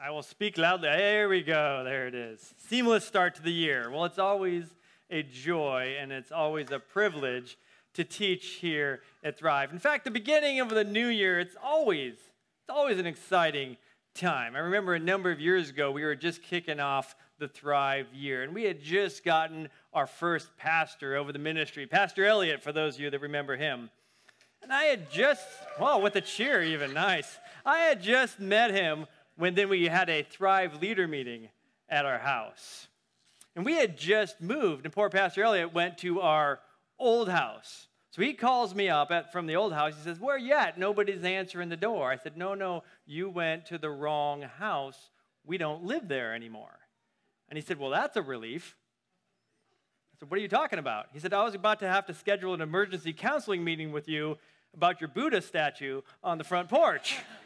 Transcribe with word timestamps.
I 0.00 0.10
will 0.10 0.22
speak 0.22 0.58
loudly. 0.58 0.88
There 0.88 1.28
we 1.28 1.42
go. 1.42 1.82
There 1.84 2.06
it 2.06 2.14
is. 2.14 2.54
Seamless 2.68 3.04
start 3.04 3.36
to 3.36 3.42
the 3.42 3.52
year. 3.52 3.90
Well, 3.90 4.04
it's 4.04 4.18
always 4.18 4.64
a 5.10 5.22
joy 5.22 5.96
and 5.98 6.10
it's 6.10 6.32
always 6.32 6.70
a 6.70 6.78
privilege 6.78 7.56
to 7.94 8.04
teach 8.04 8.58
here 8.60 9.02
at 9.22 9.38
Thrive. 9.38 9.72
In 9.72 9.78
fact, 9.78 10.04
the 10.04 10.10
beginning 10.10 10.60
of 10.60 10.68
the 10.70 10.84
new 10.84 11.06
year, 11.06 11.38
it's 11.38 11.56
always 11.62 12.14
it's 12.14 12.70
always 12.70 12.98
an 12.98 13.06
exciting 13.06 13.76
time. 14.14 14.56
I 14.56 14.60
remember 14.60 14.94
a 14.94 14.98
number 14.98 15.30
of 15.30 15.38
years 15.38 15.70
ago, 15.70 15.90
we 15.90 16.02
were 16.02 16.14
just 16.14 16.42
kicking 16.42 16.80
off 16.80 17.14
the 17.38 17.46
Thrive 17.46 18.06
year, 18.14 18.42
and 18.42 18.54
we 18.54 18.64
had 18.64 18.80
just 18.80 19.22
gotten 19.22 19.68
our 19.92 20.06
first 20.06 20.56
pastor 20.56 21.14
over 21.16 21.30
the 21.30 21.38
ministry, 21.38 21.86
Pastor 21.86 22.24
Elliott, 22.24 22.62
for 22.62 22.72
those 22.72 22.94
of 22.94 23.00
you 23.00 23.10
that 23.10 23.20
remember 23.20 23.56
him. 23.56 23.90
And 24.62 24.72
I 24.72 24.84
had 24.84 25.10
just, 25.10 25.46
well, 25.78 26.00
with 26.00 26.16
a 26.16 26.22
cheer, 26.22 26.62
even 26.62 26.94
nice. 26.94 27.38
I 27.66 27.80
had 27.80 28.02
just 28.02 28.40
met 28.40 28.70
him 28.70 29.06
when 29.36 29.54
then 29.54 29.68
we 29.68 29.86
had 29.86 30.08
a 30.08 30.22
Thrive 30.22 30.80
leader 30.80 31.08
meeting 31.08 31.48
at 31.88 32.06
our 32.06 32.18
house. 32.18 32.88
And 33.56 33.64
we 33.64 33.74
had 33.74 33.96
just 33.96 34.40
moved, 34.40 34.84
and 34.84 34.92
poor 34.92 35.08
Pastor 35.08 35.42
Elliott 35.44 35.72
went 35.72 35.98
to 35.98 36.20
our 36.20 36.60
old 36.98 37.28
house. 37.28 37.88
So 38.10 38.22
he 38.22 38.32
calls 38.32 38.74
me 38.74 38.88
up 38.88 39.10
at, 39.10 39.32
from 39.32 39.46
the 39.46 39.56
old 39.56 39.72
house. 39.72 39.94
He 39.96 40.02
says, 40.02 40.20
Where 40.20 40.38
you 40.38 40.54
at? 40.54 40.78
Nobody's 40.78 41.24
answering 41.24 41.68
the 41.68 41.76
door. 41.76 42.10
I 42.10 42.16
said, 42.16 42.36
No, 42.36 42.54
no, 42.54 42.84
you 43.06 43.28
went 43.28 43.66
to 43.66 43.78
the 43.78 43.90
wrong 43.90 44.42
house. 44.42 45.10
We 45.44 45.58
don't 45.58 45.84
live 45.84 46.08
there 46.08 46.34
anymore. 46.34 46.78
And 47.48 47.56
he 47.56 47.62
said, 47.62 47.78
Well, 47.78 47.90
that's 47.90 48.16
a 48.16 48.22
relief. 48.22 48.76
I 50.12 50.20
said, 50.20 50.30
What 50.30 50.38
are 50.38 50.42
you 50.42 50.48
talking 50.48 50.78
about? 50.78 51.06
He 51.12 51.18
said, 51.18 51.32
I 51.32 51.42
was 51.42 51.54
about 51.54 51.80
to 51.80 51.88
have 51.88 52.06
to 52.06 52.14
schedule 52.14 52.54
an 52.54 52.60
emergency 52.60 53.12
counseling 53.12 53.64
meeting 53.64 53.90
with 53.90 54.08
you 54.08 54.38
about 54.74 55.00
your 55.00 55.08
Buddha 55.08 55.42
statue 55.42 56.02
on 56.22 56.38
the 56.38 56.44
front 56.44 56.68
porch. 56.68 57.16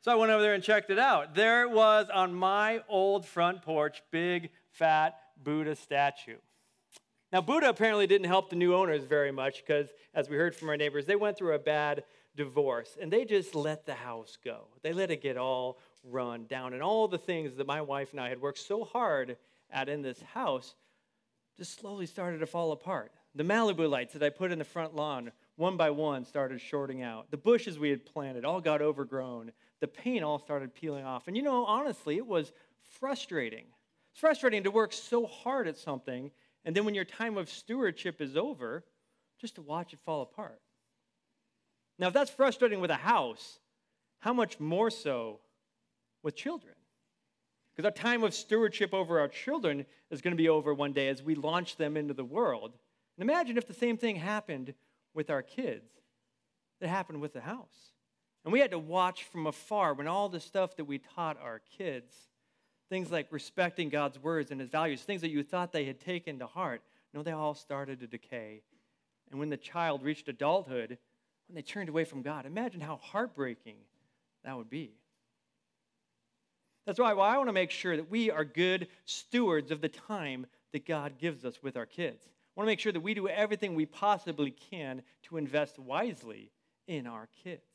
so 0.00 0.12
I 0.12 0.14
went 0.14 0.32
over 0.32 0.42
there 0.42 0.54
and 0.54 0.62
checked 0.62 0.90
it 0.90 0.98
out. 0.98 1.34
There 1.34 1.68
was 1.68 2.08
on 2.12 2.34
my 2.34 2.82
old 2.88 3.26
front 3.26 3.62
porch, 3.62 4.02
big, 4.10 4.50
fat 4.70 5.18
Buddha 5.42 5.76
statue. 5.76 6.38
Now, 7.32 7.40
Buddha 7.40 7.68
apparently 7.68 8.06
didn't 8.06 8.26
help 8.26 8.50
the 8.50 8.56
new 8.56 8.74
owners 8.74 9.04
very 9.04 9.30
much 9.30 9.64
because, 9.64 9.88
as 10.14 10.28
we 10.28 10.36
heard 10.36 10.54
from 10.54 10.68
our 10.68 10.76
neighbors, 10.76 11.06
they 11.06 11.16
went 11.16 11.36
through 11.36 11.54
a 11.54 11.60
bad 11.60 12.04
divorce 12.36 12.96
and 13.00 13.12
they 13.12 13.24
just 13.24 13.54
let 13.54 13.86
the 13.86 13.94
house 13.94 14.36
go. 14.44 14.66
They 14.82 14.92
let 14.92 15.10
it 15.10 15.22
get 15.22 15.36
all 15.36 15.78
run 16.02 16.46
down. 16.46 16.72
And 16.72 16.82
all 16.82 17.06
the 17.06 17.18
things 17.18 17.54
that 17.56 17.66
my 17.66 17.80
wife 17.80 18.12
and 18.12 18.20
I 18.20 18.28
had 18.30 18.40
worked 18.40 18.58
so 18.58 18.84
hard 18.84 19.36
at 19.70 19.88
in 19.88 20.02
this 20.02 20.20
house 20.22 20.74
just 21.56 21.78
slowly 21.78 22.06
started 22.06 22.38
to 22.38 22.46
fall 22.46 22.72
apart. 22.72 23.12
The 23.34 23.44
Malibu 23.44 23.88
lights 23.88 24.14
that 24.14 24.22
I 24.22 24.30
put 24.30 24.50
in 24.50 24.58
the 24.58 24.64
front 24.64 24.96
lawn, 24.96 25.30
one 25.56 25.76
by 25.76 25.90
one, 25.90 26.24
started 26.24 26.60
shorting 26.60 27.02
out. 27.02 27.30
The 27.30 27.36
bushes 27.36 27.78
we 27.78 27.90
had 27.90 28.04
planted 28.04 28.44
all 28.44 28.60
got 28.60 28.82
overgrown. 28.82 29.52
The 29.80 29.88
paint 29.88 30.24
all 30.24 30.38
started 30.38 30.74
peeling 30.74 31.04
off. 31.04 31.26
And 31.26 31.36
you 31.36 31.42
know, 31.42 31.64
honestly, 31.64 32.16
it 32.16 32.26
was 32.26 32.52
frustrating. 32.98 33.64
It's 34.12 34.20
frustrating 34.20 34.64
to 34.64 34.70
work 34.70 34.92
so 34.92 35.26
hard 35.26 35.68
at 35.68 35.78
something 35.78 36.30
and 36.64 36.76
then 36.76 36.84
when 36.84 36.94
your 36.94 37.04
time 37.04 37.36
of 37.36 37.48
stewardship 37.48 38.20
is 38.20 38.36
over, 38.36 38.84
just 39.40 39.54
to 39.54 39.62
watch 39.62 39.92
it 39.92 40.00
fall 40.04 40.22
apart. 40.22 40.60
Now, 41.98 42.08
if 42.08 42.14
that's 42.14 42.30
frustrating 42.30 42.80
with 42.80 42.90
a 42.90 42.96
house, 42.96 43.58
how 44.20 44.32
much 44.32 44.60
more 44.60 44.90
so 44.90 45.40
with 46.22 46.36
children? 46.36 46.74
Because 47.74 47.86
our 47.86 47.90
time 47.90 48.22
of 48.24 48.34
stewardship 48.34 48.92
over 48.92 49.20
our 49.20 49.28
children 49.28 49.86
is 50.10 50.20
going 50.20 50.32
to 50.32 50.42
be 50.42 50.48
over 50.48 50.74
one 50.74 50.92
day 50.92 51.08
as 51.08 51.22
we 51.22 51.34
launch 51.34 51.76
them 51.76 51.96
into 51.96 52.14
the 52.14 52.24
world. 52.24 52.72
And 53.16 53.28
imagine 53.28 53.56
if 53.56 53.66
the 53.66 53.74
same 53.74 53.96
thing 53.96 54.16
happened 54.16 54.74
with 55.14 55.30
our 55.30 55.42
kids 55.42 55.88
that 56.80 56.88
happened 56.88 57.20
with 57.20 57.32
the 57.32 57.40
house. 57.40 57.92
And 58.44 58.52
we 58.52 58.60
had 58.60 58.70
to 58.70 58.78
watch 58.78 59.24
from 59.24 59.46
afar 59.46 59.94
when 59.94 60.06
all 60.08 60.28
the 60.28 60.40
stuff 60.40 60.76
that 60.76 60.86
we 60.86 60.98
taught 60.98 61.38
our 61.40 61.60
kids 61.78 62.14
Things 62.90 63.12
like 63.12 63.28
respecting 63.30 63.88
God's 63.88 64.18
words 64.18 64.50
and 64.50 64.60
his 64.60 64.68
values, 64.68 65.00
things 65.00 65.20
that 65.20 65.30
you 65.30 65.44
thought 65.44 65.70
they 65.70 65.84
had 65.84 66.00
taken 66.00 66.40
to 66.40 66.46
heart, 66.46 66.82
no, 67.14 67.22
they 67.22 67.30
all 67.30 67.54
started 67.54 68.00
to 68.00 68.08
decay. 68.08 68.62
And 69.30 69.38
when 69.38 69.48
the 69.48 69.56
child 69.56 70.02
reached 70.02 70.28
adulthood, 70.28 70.98
when 71.48 71.54
they 71.54 71.62
turned 71.62 71.88
away 71.88 72.04
from 72.04 72.22
God, 72.22 72.46
imagine 72.46 72.80
how 72.80 72.96
heartbreaking 72.96 73.76
that 74.44 74.56
would 74.56 74.68
be. 74.68 74.90
That's 76.84 76.98
why 76.98 77.12
well, 77.12 77.26
I 77.26 77.36
want 77.36 77.48
to 77.48 77.52
make 77.52 77.70
sure 77.70 77.96
that 77.96 78.10
we 78.10 78.28
are 78.28 78.44
good 78.44 78.88
stewards 79.04 79.70
of 79.70 79.80
the 79.80 79.88
time 79.88 80.46
that 80.72 80.84
God 80.84 81.16
gives 81.18 81.44
us 81.44 81.62
with 81.62 81.76
our 81.76 81.86
kids. 81.86 82.24
I 82.26 82.60
want 82.60 82.66
to 82.66 82.72
make 82.72 82.80
sure 82.80 82.92
that 82.92 83.00
we 83.00 83.14
do 83.14 83.28
everything 83.28 83.76
we 83.76 83.86
possibly 83.86 84.50
can 84.50 85.02
to 85.24 85.36
invest 85.36 85.78
wisely 85.78 86.50
in 86.88 87.06
our 87.06 87.28
kids. 87.44 87.69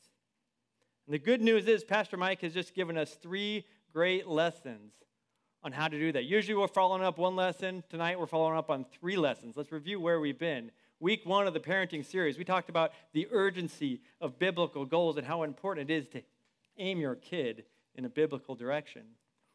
And 1.07 1.13
the 1.13 1.19
good 1.19 1.41
news 1.41 1.67
is, 1.67 1.83
Pastor 1.83 2.17
Mike 2.17 2.41
has 2.41 2.53
just 2.53 2.73
given 2.73 2.97
us 2.97 3.13
three 3.13 3.66
great 3.93 4.27
lessons 4.27 4.91
on 5.63 5.71
how 5.71 5.88
to 5.88 5.99
do 5.99 6.11
that. 6.11 6.25
Usually 6.25 6.55
we're 6.55 6.67
following 6.67 7.03
up 7.03 7.19
one 7.19 7.35
lesson. 7.35 7.83
Tonight 7.89 8.19
we're 8.19 8.25
following 8.25 8.57
up 8.57 8.71
on 8.71 8.85
three 8.99 9.15
lessons. 9.15 9.55
Let's 9.55 9.71
review 9.71 9.99
where 9.99 10.19
we've 10.19 10.39
been. 10.39 10.71
Week 10.99 11.23
one 11.23 11.45
of 11.45 11.53
the 11.53 11.59
parenting 11.59 12.03
series, 12.03 12.39
we 12.39 12.44
talked 12.44 12.69
about 12.69 12.91
the 13.13 13.27
urgency 13.31 14.01
of 14.19 14.39
biblical 14.39 14.83
goals 14.83 15.17
and 15.17 15.27
how 15.27 15.44
important 15.44 15.91
it 15.91 15.94
is 15.95 16.07
to 16.09 16.23
aim 16.79 16.99
your 16.99 17.15
kid 17.15 17.65
in 17.94 18.05
a 18.05 18.09
biblical 18.09 18.55
direction. 18.55 19.03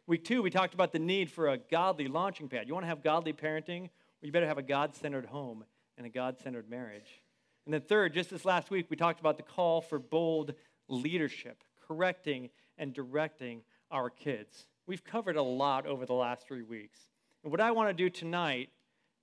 Week 0.07 0.25
two, 0.25 0.43
we 0.43 0.51
talked 0.51 0.75
about 0.75 0.93
the 0.93 0.99
need 1.01 1.33
for 1.33 1.49
a 1.49 1.59
godly 1.59 2.07
launching 2.07 2.49
pad. 2.49 2.69
You 2.69 2.75
want 2.75 2.85
to 2.85 2.89
have 2.89 3.03
godly 3.03 3.33
parenting? 3.33 3.81
Well, 3.81 4.23
you 4.23 4.33
better 4.33 4.47
have 4.47 4.59
a 4.59 4.63
God 4.63 4.95
centered 4.95 5.27
home 5.27 5.65
and 5.99 6.07
a 6.07 6.11
God 6.11 6.39
centered 6.39 6.71
marriage. 6.71 7.23
And 7.65 7.75
then, 7.75 7.83
third, 7.83 8.15
just 8.15 8.31
this 8.31 8.45
last 8.45 8.71
week, 8.71 8.87
we 8.89 8.97
talked 8.97 9.21
about 9.21 9.37
the 9.37 9.43
call 9.43 9.81
for 9.81 9.99
bold 9.99 10.55
leadership, 10.91 11.63
correcting 11.87 12.51
and 12.79 12.93
directing 12.93 13.63
our 13.91 14.11
kids. 14.11 14.67
We've 14.87 15.05
covered 15.05 15.37
a 15.37 15.43
lot 15.43 15.87
over 15.87 16.07
the 16.07 16.15
last 16.15 16.47
three 16.47 16.63
weeks. 16.63 16.99
And 17.43 17.51
what 17.51 17.61
I 17.61 17.71
want 17.71 17.89
to 17.89 17.95
do 17.95 18.11
tonight 18.11 18.71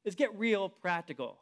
is 0.03 0.15
get 0.15 0.37
real 0.37 0.69
practical. 0.69 1.37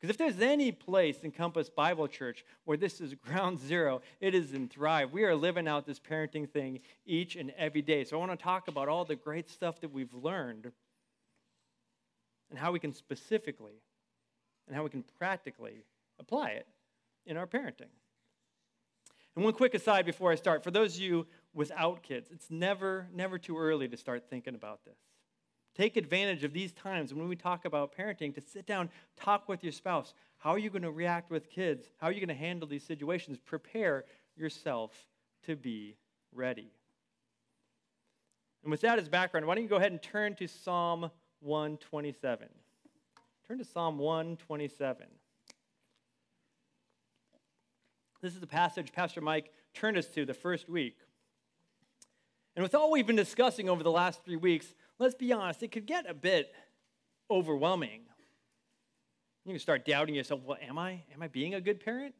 Because 0.00 0.10
if 0.10 0.18
there's 0.18 0.40
any 0.40 0.70
place 0.70 1.18
in 1.24 1.32
Compass 1.32 1.68
Bible 1.68 2.06
Church 2.06 2.44
where 2.64 2.76
this 2.76 3.00
is 3.00 3.14
ground 3.26 3.58
zero, 3.58 4.00
it 4.20 4.34
is 4.34 4.52
in 4.52 4.68
Thrive. 4.68 5.12
We 5.12 5.24
are 5.24 5.34
living 5.34 5.66
out 5.66 5.86
this 5.86 5.98
parenting 5.98 6.48
thing 6.48 6.80
each 7.04 7.36
and 7.36 7.52
every 7.58 7.82
day. 7.82 8.04
So 8.04 8.16
I 8.16 8.20
want 8.20 8.38
to 8.38 8.42
talk 8.42 8.68
about 8.68 8.88
all 8.88 9.04
the 9.04 9.16
great 9.16 9.50
stuff 9.50 9.80
that 9.80 9.92
we've 9.92 10.14
learned 10.14 10.70
and 12.50 12.58
how 12.58 12.72
we 12.72 12.78
can 12.78 12.92
specifically 12.92 13.82
and 14.66 14.76
how 14.76 14.84
we 14.84 14.90
can 14.90 15.04
practically 15.18 15.84
apply 16.18 16.50
it 16.50 16.66
in 17.26 17.36
our 17.36 17.46
parenting. 17.46 17.90
And 19.38 19.44
one 19.44 19.54
quick 19.54 19.74
aside 19.74 20.04
before 20.04 20.32
I 20.32 20.34
start 20.34 20.64
for 20.64 20.72
those 20.72 20.96
of 20.96 21.00
you 21.00 21.24
without 21.54 22.02
kids. 22.02 22.28
It's 22.32 22.50
never, 22.50 23.06
never 23.14 23.38
too 23.38 23.56
early 23.56 23.86
to 23.86 23.96
start 23.96 24.24
thinking 24.28 24.56
about 24.56 24.84
this. 24.84 24.98
Take 25.76 25.96
advantage 25.96 26.42
of 26.42 26.52
these 26.52 26.72
times 26.72 27.14
when 27.14 27.28
we 27.28 27.36
talk 27.36 27.64
about 27.64 27.94
parenting 27.96 28.34
to 28.34 28.40
sit 28.40 28.66
down, 28.66 28.90
talk 29.16 29.48
with 29.48 29.62
your 29.62 29.70
spouse. 29.70 30.12
How 30.38 30.50
are 30.50 30.58
you 30.58 30.70
going 30.70 30.82
to 30.82 30.90
react 30.90 31.30
with 31.30 31.48
kids? 31.48 31.86
How 31.98 32.08
are 32.08 32.12
you 32.12 32.18
going 32.18 32.36
to 32.36 32.44
handle 32.44 32.66
these 32.66 32.82
situations? 32.82 33.38
Prepare 33.38 34.06
yourself 34.36 34.90
to 35.46 35.54
be 35.54 35.94
ready. 36.34 36.72
And 38.64 38.72
with 38.72 38.80
that 38.80 38.98
as 38.98 39.08
background, 39.08 39.46
why 39.46 39.54
don't 39.54 39.62
you 39.62 39.70
go 39.70 39.76
ahead 39.76 39.92
and 39.92 40.02
turn 40.02 40.34
to 40.34 40.48
Psalm 40.48 41.12
127? 41.42 42.48
Turn 43.46 43.58
to 43.58 43.64
Psalm 43.64 43.98
127. 43.98 45.06
This 48.20 48.34
is 48.34 48.40
the 48.40 48.46
passage 48.46 48.92
Pastor 48.92 49.20
Mike 49.20 49.52
turned 49.74 49.96
us 49.96 50.06
to 50.08 50.24
the 50.24 50.34
first 50.34 50.68
week. 50.68 50.96
And 52.56 52.62
with 52.64 52.74
all 52.74 52.90
we've 52.90 53.06
been 53.06 53.16
discussing 53.16 53.68
over 53.68 53.84
the 53.84 53.92
last 53.92 54.24
three 54.24 54.36
weeks, 54.36 54.74
let's 54.98 55.14
be 55.14 55.32
honest, 55.32 55.62
it 55.62 55.70
could 55.70 55.86
get 55.86 56.10
a 56.10 56.14
bit 56.14 56.52
overwhelming. 57.30 58.02
You 59.44 59.52
can 59.52 59.60
start 59.60 59.86
doubting 59.86 60.16
yourself 60.16 60.40
well, 60.44 60.58
am 60.60 60.78
I? 60.78 61.02
Am 61.14 61.22
I 61.22 61.28
being 61.28 61.54
a 61.54 61.60
good 61.60 61.84
parent? 61.84 62.14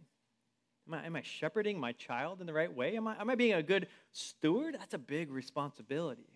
Am 0.87 0.94
I, 0.94 1.04
am 1.04 1.16
I 1.16 1.22
shepherding 1.22 1.81
my 1.81 1.92
child 1.92 2.41
in 2.41 2.47
the 2.47 2.53
right 2.53 2.72
way? 2.72 2.97
Am 2.97 3.08
I, 3.08 3.20
am 3.20 3.28
I 3.28 3.34
being 3.34 3.54
a 3.54 3.62
good 3.62 3.88
steward? 4.12 4.76
That's 4.78 4.94
a 4.94 4.99
big 4.99 5.32
responsibility. 5.32 6.31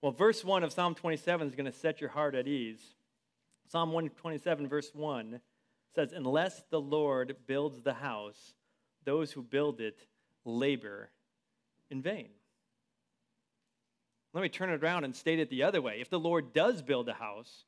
Well, 0.00 0.12
verse 0.12 0.42
1 0.42 0.64
of 0.64 0.72
Psalm 0.72 0.94
27 0.94 1.48
is 1.48 1.54
going 1.54 1.70
to 1.70 1.72
set 1.72 2.00
your 2.00 2.10
heart 2.10 2.34
at 2.34 2.48
ease. 2.48 2.80
Psalm 3.68 3.90
127, 3.90 4.66
verse 4.66 4.90
1 4.94 5.40
says, 5.94 6.12
Unless 6.12 6.62
the 6.70 6.80
Lord 6.80 7.36
builds 7.46 7.82
the 7.82 7.94
house, 7.94 8.54
those 9.04 9.32
who 9.32 9.42
build 9.42 9.80
it 9.80 10.06
labor 10.44 11.10
in 11.90 12.02
vain. 12.02 12.28
Let 14.34 14.42
me 14.42 14.48
turn 14.48 14.70
it 14.70 14.82
around 14.82 15.04
and 15.04 15.16
state 15.16 15.38
it 15.38 15.50
the 15.50 15.62
other 15.62 15.80
way. 15.80 16.00
If 16.00 16.10
the 16.10 16.20
Lord 16.20 16.52
does 16.52 16.82
build 16.82 17.08
a 17.08 17.14
house, 17.14 17.64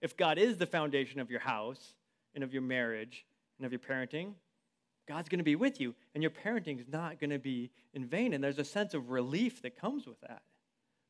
if 0.00 0.16
God 0.16 0.38
is 0.38 0.56
the 0.56 0.66
foundation 0.66 1.20
of 1.20 1.30
your 1.30 1.40
house 1.40 1.94
and 2.34 2.42
of 2.42 2.52
your 2.52 2.62
marriage 2.62 3.26
and 3.58 3.66
of 3.66 3.72
your 3.72 3.80
parenting, 3.80 4.32
God's 5.06 5.28
going 5.28 5.38
to 5.38 5.44
be 5.44 5.56
with 5.56 5.80
you, 5.80 5.94
and 6.14 6.22
your 6.22 6.30
parenting 6.30 6.78
is 6.78 6.88
not 6.88 7.18
going 7.18 7.30
to 7.30 7.38
be 7.38 7.70
in 7.92 8.06
vain. 8.06 8.32
And 8.32 8.42
there's 8.42 8.58
a 8.58 8.64
sense 8.64 8.94
of 8.94 9.10
relief 9.10 9.62
that 9.62 9.76
comes 9.76 10.06
with 10.06 10.20
that. 10.20 10.42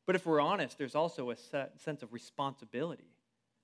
But 0.07 0.15
if 0.15 0.25
we're 0.25 0.41
honest, 0.41 0.77
there's 0.77 0.95
also 0.95 1.29
a 1.29 1.35
sense 1.35 2.01
of 2.01 2.11
responsibility. 2.11 3.13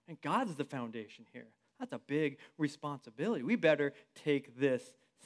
And 0.07 0.21
God's 0.21 0.55
the 0.55 0.63
foundation 0.63 1.25
here. 1.33 1.47
That's 1.79 1.93
a 1.93 1.99
big 1.99 2.37
responsibility. 2.57 3.43
We 3.43 3.55
better 3.55 3.93
take 4.15 4.59
this 4.59 4.83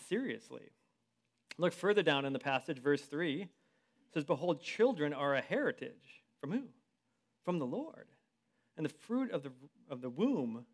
seriously. 0.09 0.71
Look 1.57 1.73
further 1.73 2.03
down 2.03 2.25
in 2.25 2.33
the 2.33 2.39
passage, 2.39 2.79
verse 2.79 3.01
3 3.03 3.47
says, 4.13 4.25
Behold, 4.25 4.61
children 4.61 5.13
are 5.13 5.35
a 5.35 5.41
heritage. 5.41 6.23
From 6.39 6.51
who? 6.51 6.63
From 7.43 7.59
the 7.59 7.65
Lord. 7.65 8.07
And 8.77 8.85
the 8.85 8.89
fruit 8.89 9.31
of 9.31 9.43
the, 9.43 9.51
of 9.89 10.01
the 10.01 10.09
womb, 10.09 10.65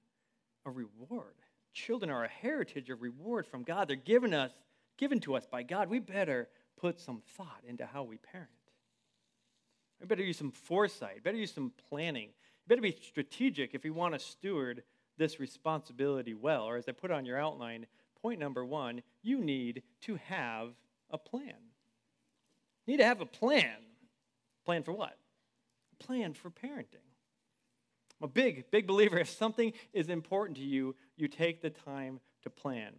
a 0.66 0.72
reward. 0.72 1.36
Children 1.74 2.10
are 2.10 2.24
a 2.24 2.30
heritage, 2.30 2.90
a 2.90 2.96
reward 2.96 3.46
from 3.46 3.64
God. 3.64 3.88
They're 3.88 3.96
given 3.96 4.34
us, 4.34 4.52
given 4.98 5.20
to 5.22 5.36
us 5.36 5.46
by 5.46 5.64
God. 5.64 5.90
We 5.90 6.00
better 6.00 6.48
put 6.80 7.00
some 7.00 7.22
thought 7.36 7.62
into 7.68 7.86
how 7.86 8.04
we 8.04 8.18
parent. 8.18 8.50
We 10.00 10.08
better 10.08 10.24
use 10.24 10.38
some 10.38 10.52
foresight, 10.52 11.24
better 11.24 11.38
use 11.38 11.54
some 11.54 11.72
planning. 11.90 12.30
better 12.68 12.82
be 12.82 12.96
strategic 13.02 13.74
if 13.74 13.84
we 13.84 13.90
want 13.90 14.14
to 14.14 14.20
steward 14.20 14.84
this 15.18 15.40
responsibility 15.40 16.34
well. 16.34 16.64
Or 16.64 16.78
as 16.78 16.88
I 16.88 16.92
put 16.92 17.12
on 17.12 17.26
your 17.26 17.38
outline, 17.38 17.86
point 18.22 18.40
number 18.40 18.66
one, 18.66 19.02
you 19.22 19.40
need 19.40 19.84
to 20.02 20.16
have 20.28 20.70
a 21.10 21.18
plan. 21.18 21.54
You 22.86 22.94
need 22.94 22.98
to 22.98 23.06
have 23.06 23.22
a 23.22 23.26
plan. 23.26 23.76
Plan 24.66 24.84
for 24.84 24.94
what? 24.94 25.18
Plan 26.00 26.34
for 26.34 26.50
parenting. 26.50 27.06
I'm 28.20 28.26
a 28.26 28.28
big, 28.28 28.70
big 28.72 28.88
believer. 28.88 29.18
If 29.18 29.30
something 29.30 29.74
is 29.94 30.10
important 30.10 30.58
to 30.58 30.64
you, 30.64 30.96
you 31.16 31.28
take 31.28 31.62
the 31.62 31.70
time 31.70 32.20
to 32.44 32.50
plan. 32.50 32.94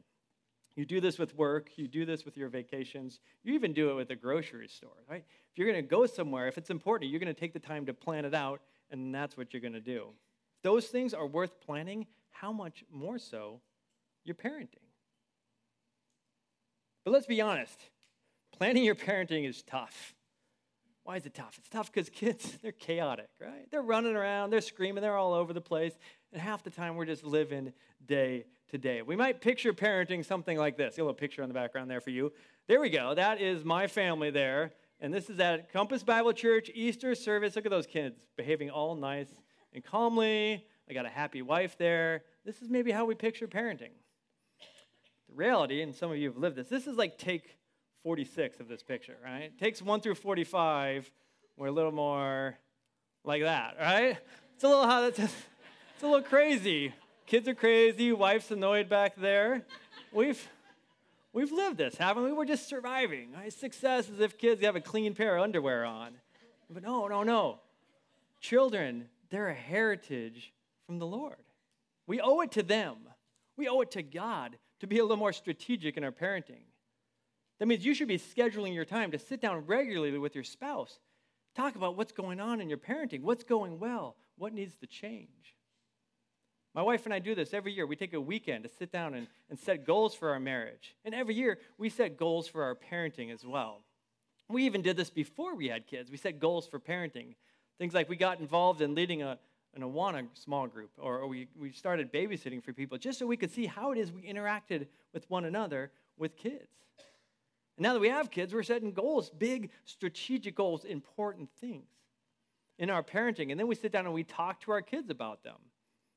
You 0.77 0.85
do 0.85 1.01
this 1.01 1.19
with 1.19 1.37
work, 1.37 1.71
you 1.75 1.89
do 1.89 2.07
this 2.07 2.25
with 2.25 2.37
your 2.37 2.49
vacations, 2.49 3.19
you 3.43 3.55
even 3.55 3.73
do 3.73 3.91
it 3.91 3.95
with 3.95 4.11
a 4.11 4.15
grocery 4.15 4.69
store, 4.69 5.03
right? 5.11 5.25
If 5.51 5.59
you're 5.59 5.67
to 5.73 5.83
go 5.83 6.07
somewhere, 6.07 6.47
if 6.47 6.57
it's 6.57 6.71
important, 6.71 7.11
you're 7.11 7.19
to 7.35 7.41
take 7.41 7.53
the 7.53 7.59
time 7.59 7.85
to 7.87 7.95
plan 7.95 8.25
it 8.25 8.33
out, 8.33 8.61
and 8.93 9.13
that's 9.13 9.37
what 9.37 9.53
you're 9.53 9.61
to 9.73 9.81
do. 9.81 10.11
If 10.59 10.63
those 10.63 10.87
things 10.87 11.15
are 11.15 11.27
worth 11.27 11.61
planning, 11.61 12.07
how 12.31 12.51
much 12.51 12.85
more 12.91 13.19
so 13.19 13.61
your 14.25 14.35
parenting? 14.35 14.89
But 17.05 17.13
let's 17.13 17.27
be 17.27 17.41
honest 17.41 17.79
planning 18.51 18.83
your 18.83 18.97
parenting 18.97 19.49
is 19.49 19.63
tough. 19.63 20.17
Why 21.05 21.17
is 21.17 21.27
it 21.27 21.33
tough? 21.35 21.55
It's 21.59 21.69
tough 21.69 21.93
because 21.93 22.11
kids, 22.11 22.59
they're 22.63 22.73
chaotic, 22.73 23.29
right? 23.41 23.71
They're 23.71 23.83
running 23.83 24.17
around, 24.17 24.51
they're 24.51 24.61
screaming, 24.61 25.01
they're 25.01 25.17
all 25.17 25.33
over 25.33 25.53
the 25.53 25.61
place. 25.61 25.97
And 26.33 26.43
half 26.43 26.65
the 26.65 26.71
time 26.71 26.97
we're 26.97 27.07
just 27.07 27.23
living 27.23 27.73
day 28.05 28.47
to 28.71 28.79
day. 28.79 29.03
We 29.03 29.15
might 29.15 29.41
picture 29.41 29.73
parenting 29.73 30.25
something 30.25 30.59
like 30.59 30.77
this. 30.77 30.99
a 30.99 31.01
little 31.01 31.15
picture 31.15 31.43
on 31.45 31.49
the 31.49 31.55
background 31.55 31.89
there 31.89 32.01
for 32.01 32.11
you. 32.11 32.33
There 32.67 32.81
we 32.81 32.91
go. 32.91 33.15
That 33.15 33.41
is 33.41 33.65
my 33.65 33.87
family 33.87 34.31
there. 34.31 34.73
And 35.01 35.15
this 35.15 35.31
is 35.31 35.39
at 35.39 35.73
Compass 35.73 36.03
Bible 36.03 36.33
Church 36.33 36.69
Easter 36.75 37.15
service. 37.15 37.55
Look 37.55 37.65
at 37.65 37.71
those 37.71 37.87
kids 37.87 38.19
behaving 38.37 38.71
all 38.71 38.97
nice 38.97 39.31
and 39.79 39.85
calmly. 39.85 40.67
I 40.91 40.93
got 40.93 41.07
a 41.07 41.11
happy 41.11 41.41
wife 41.41 41.79
there. 41.79 42.25
This 42.45 42.61
is 42.63 42.69
maybe 42.69 42.91
how 42.91 43.05
we 43.05 43.15
picture 43.15 43.47
parenting. 43.47 43.95
The 45.29 45.35
reality, 45.35 45.83
and 45.83 45.95
some 45.95 46.11
of 46.11 46.17
you 46.17 46.29
have 46.29 46.37
lived 46.37 46.57
this, 46.57 46.69
this 46.69 46.89
is 46.89 46.97
like 46.97 47.17
take 47.17 47.57
46 48.03 48.59
of 48.59 48.67
this 48.67 48.83
picture, 48.83 49.17
right? 49.25 49.57
Takes 49.59 49.81
1 49.81 50.01
through 50.01 50.17
45, 50.17 51.11
we're 51.57 51.69
a 51.69 51.73
little 51.73 51.93
more 51.93 52.59
like 53.25 53.43
that, 53.43 53.77
right? 53.81 54.19
It's 54.55 54.65
a 54.65 54.69
little 54.69 54.87
how 54.87 55.03
that's 55.03 55.19
it's 55.21 56.03
a 56.03 56.07
little 56.07 56.23
crazy. 56.23 56.93
Kids 57.27 57.47
are 57.47 57.55
crazy, 57.55 58.13
wife's 58.13 58.51
annoyed 58.51 58.89
back 58.89 59.15
there. 59.17 59.65
We've 60.13 60.49
we've 61.33 61.53
lived 61.53 61.77
this, 61.77 61.97
haven't 61.97 62.25
we? 62.25 62.33
We're 62.33 62.47
just 62.47 62.69
surviving. 62.69 63.33
Right? 63.33 63.53
Success 63.53 64.09
is 64.09 64.19
if 64.19 64.39
kids 64.39 64.65
have 64.65 64.75
a 64.75 64.81
clean 64.81 65.15
pair 65.15 65.37
of 65.37 65.45
underwear 65.45 65.85
on. 65.85 66.15
But 66.69 66.83
no, 66.83 67.07
no, 67.07 67.23
no. 67.23 67.61
Children, 68.41 69.09
they're 69.31 69.49
a 69.49 69.55
heritage 69.55 70.53
from 70.87 70.99
the 70.99 71.07
Lord. 71.07 71.37
We 72.07 72.21
owe 72.21 72.41
it 72.41 72.53
to 72.53 72.63
them. 72.63 72.97
We 73.57 73.69
owe 73.69 73.81
it 73.81 73.91
to 73.93 74.03
God 74.03 74.57
to 74.81 74.87
be 74.87 74.99
a 74.99 75.03
little 75.03 75.17
more 75.17 75.33
strategic 75.33 75.97
in 75.97 76.05
our 76.05 76.13
parenting. 76.13 76.63
That 77.59 77.67
means 77.67 77.85
you 77.85 77.95
should 77.95 78.09
be 78.09 78.19
scheduling 78.19 78.75
your 78.75 78.85
time 78.85 79.11
to 79.11 79.19
sit 79.19 79.41
down 79.41 79.67
regularly 79.67 80.17
with 80.19 80.35
your 80.35 80.45
spouse. 80.45 81.01
Talk 81.55 81.75
about 81.75 81.97
what's 81.97 82.13
going 82.13 82.41
on 82.41 82.61
in 82.61 82.69
your 82.69 82.79
parenting, 82.79 83.23
what's 83.23 83.43
going 83.43 83.81
well, 83.81 84.17
what 84.37 84.55
needs 84.55 84.77
to 84.77 84.87
change. 84.87 85.57
My 86.75 86.83
wife 86.83 87.07
and 87.07 87.13
I 87.13 87.19
do 87.19 87.35
this 87.35 87.53
every 87.53 87.73
year. 87.73 87.87
We 87.87 87.97
take 87.97 88.13
a 88.13 88.21
weekend 88.21 88.63
to 88.63 88.71
sit 88.71 88.93
down 88.93 89.15
and, 89.15 89.27
and 89.51 89.59
set 89.59 89.85
goals 89.85 90.15
for 90.15 90.31
our 90.31 90.39
marriage. 90.39 90.95
And 91.05 91.15
every 91.15 91.35
year, 91.35 91.59
we 91.77 91.89
set 91.89 92.17
goals 92.17 92.47
for 92.47 92.63
our 92.63 92.77
parenting 92.77 93.33
as 93.33 93.45
well. 93.45 93.83
We 94.49 94.65
even 94.65 94.83
did 94.83 94.97
this 94.97 95.11
before 95.11 95.57
we 95.57 95.69
had 95.69 95.87
kids. 95.87 96.11
We 96.11 96.17
set 96.17 96.39
goals 96.39 96.69
for 96.69 96.79
parenting. 96.79 97.35
Things 97.79 97.95
like 97.95 98.09
we 98.09 98.17
got 98.17 98.41
involved 98.41 98.81
in 98.81 98.95
leading 98.95 99.23
a, 99.23 99.39
an 99.75 99.83
Awana 99.83 100.27
small 100.35 100.67
group, 100.67 100.91
or, 100.99 101.27
we, 101.27 101.49
we 101.57 101.71
started 101.71 102.13
babysitting 102.13 102.63
for 102.63 102.73
people 102.73 102.99
just 102.99 103.19
so 103.19 103.27
we 103.27 103.37
could 103.37 103.53
see 103.53 103.67
how 103.67 103.93
it 103.93 103.99
is 103.99 104.11
we 104.11 104.23
interacted 104.23 104.87
with 105.13 105.29
one 105.31 105.45
another 105.45 105.93
with 106.17 106.37
kids. 106.37 106.69
And 107.77 107.85
now 107.85 107.93
that 107.93 108.01
we 108.01 108.09
have 108.09 108.31
kids, 108.31 108.53
we're 108.53 108.65
setting 108.65 108.93
goals, 108.93 109.31
big 109.31 109.71
strategic 109.85 110.57
goals, 110.57 110.85
important 110.85 111.49
things 111.61 111.87
in 112.79 112.91
our 112.91 113.03
parenting. 113.05 113.53
And 113.53 113.61
then 113.61 113.69
we 113.69 113.77
sit 113.77 113.93
down 113.93 114.05
and 114.05 114.15
we 114.15 114.25
talk 114.25 114.61
to 114.63 114.73
our 114.73 114.83
kids 114.83 115.11
about 115.11 115.45
them, 115.45 115.57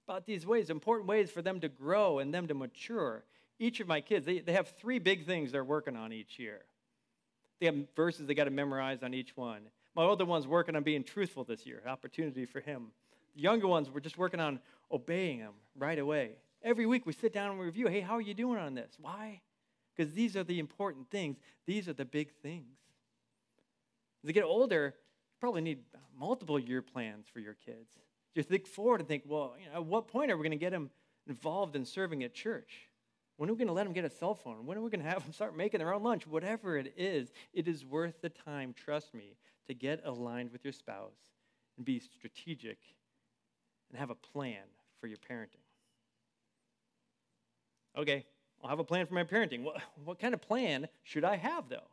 about 0.07 0.25
these 0.25 0.45
ways, 0.45 0.71
important 0.71 1.07
ways 1.07 1.29
for 1.29 1.43
them 1.43 1.59
to 1.59 1.69
grow 1.69 2.17
and 2.17 2.33
them 2.33 2.47
to 2.47 2.55
mature. 2.55 3.23
Each 3.59 3.79
of 3.79 3.87
my 3.87 4.01
kids, 4.01 4.25
they, 4.25 4.39
they 4.39 4.53
have 4.53 4.69
three 4.79 4.97
big 4.97 5.27
things 5.27 5.51
they're 5.51 5.63
working 5.63 5.95
on 5.95 6.11
each 6.11 6.39
year. 6.39 6.61
They 7.59 7.67
have 7.67 7.75
verses 7.95 8.25
they 8.25 8.33
got 8.33 8.45
to 8.45 8.49
memorize 8.49 9.03
on 9.03 9.13
each 9.13 9.37
one. 9.37 9.61
My 9.95 10.03
older 10.03 10.25
one's 10.25 10.47
working 10.47 10.75
on 10.75 10.83
being 10.83 11.03
truthful 11.03 11.43
this 11.43 11.65
year, 11.65 11.81
opportunity 11.85 12.45
for 12.45 12.61
him. 12.61 12.87
The 13.35 13.41
younger 13.41 13.67
ones, 13.67 13.89
we're 13.89 13.99
just 13.99 14.17
working 14.17 14.39
on 14.39 14.59
obeying 14.91 15.39
him 15.39 15.53
right 15.77 15.99
away. 15.99 16.31
Every 16.63 16.85
week 16.85 17.05
we 17.05 17.13
sit 17.13 17.33
down 17.33 17.49
and 17.49 17.59
we 17.59 17.65
review 17.65 17.87
hey, 17.87 18.01
how 18.01 18.13
are 18.13 18.21
you 18.21 18.33
doing 18.33 18.57
on 18.57 18.73
this? 18.73 18.97
Why? 18.99 19.41
because 19.95 20.13
these 20.13 20.35
are 20.35 20.43
the 20.43 20.59
important 20.59 21.09
things. 21.09 21.37
These 21.65 21.87
are 21.87 21.93
the 21.93 22.05
big 22.05 22.31
things. 22.41 22.77
As 24.23 24.27
they 24.27 24.33
get 24.33 24.43
older, 24.43 24.95
you 24.95 25.35
probably 25.39 25.61
need 25.61 25.79
multiple 26.17 26.59
year 26.59 26.81
plans 26.81 27.27
for 27.31 27.39
your 27.39 27.55
kids. 27.65 27.97
You 28.35 28.43
think 28.43 28.67
forward 28.67 29.01
and 29.01 29.07
think, 29.07 29.23
well, 29.25 29.55
you 29.59 29.69
know, 29.69 29.75
at 29.75 29.85
what 29.85 30.07
point 30.07 30.31
are 30.31 30.37
we 30.37 30.43
going 30.43 30.57
to 30.57 30.63
get 30.63 30.71
them 30.71 30.89
involved 31.27 31.75
in 31.75 31.85
serving 31.85 32.23
at 32.23 32.33
church? 32.33 32.87
When 33.37 33.49
are 33.49 33.53
we 33.53 33.57
going 33.57 33.67
to 33.67 33.73
let 33.73 33.83
them 33.83 33.93
get 33.93 34.05
a 34.05 34.09
cell 34.09 34.35
phone? 34.35 34.65
When 34.65 34.77
are 34.77 34.81
we 34.81 34.89
going 34.89 35.03
to 35.03 35.09
have 35.09 35.23
them 35.23 35.33
start 35.33 35.57
making 35.57 35.79
their 35.79 35.93
own 35.93 36.03
lunch? 36.03 36.27
Whatever 36.27 36.77
it 36.77 36.93
is, 36.95 37.31
it 37.53 37.67
is 37.67 37.83
worth 37.83 38.21
the 38.21 38.29
time, 38.29 38.73
trust 38.73 39.13
me, 39.13 39.35
to 39.67 39.73
get 39.73 40.01
aligned 40.05 40.51
with 40.51 40.63
your 40.63 40.73
spouse 40.73 41.17
and 41.77 41.85
be 41.85 41.99
strategic 41.99 42.77
and 43.89 43.99
have 43.99 44.09
a 44.09 44.15
plan 44.15 44.63
for 44.99 45.07
your 45.07 45.17
parenting. 45.17 45.63
Okay, 47.97 48.25
I'll 48.63 48.69
have 48.69 48.79
a 48.79 48.83
plan 48.83 49.05
for 49.05 49.13
my 49.13 49.23
parenting. 49.23 49.63
What, 49.63 49.81
what 50.05 50.19
kind 50.19 50.33
of 50.33 50.41
plan 50.41 50.87
should 51.03 51.23
I 51.23 51.35
have, 51.35 51.69
though? 51.69 51.87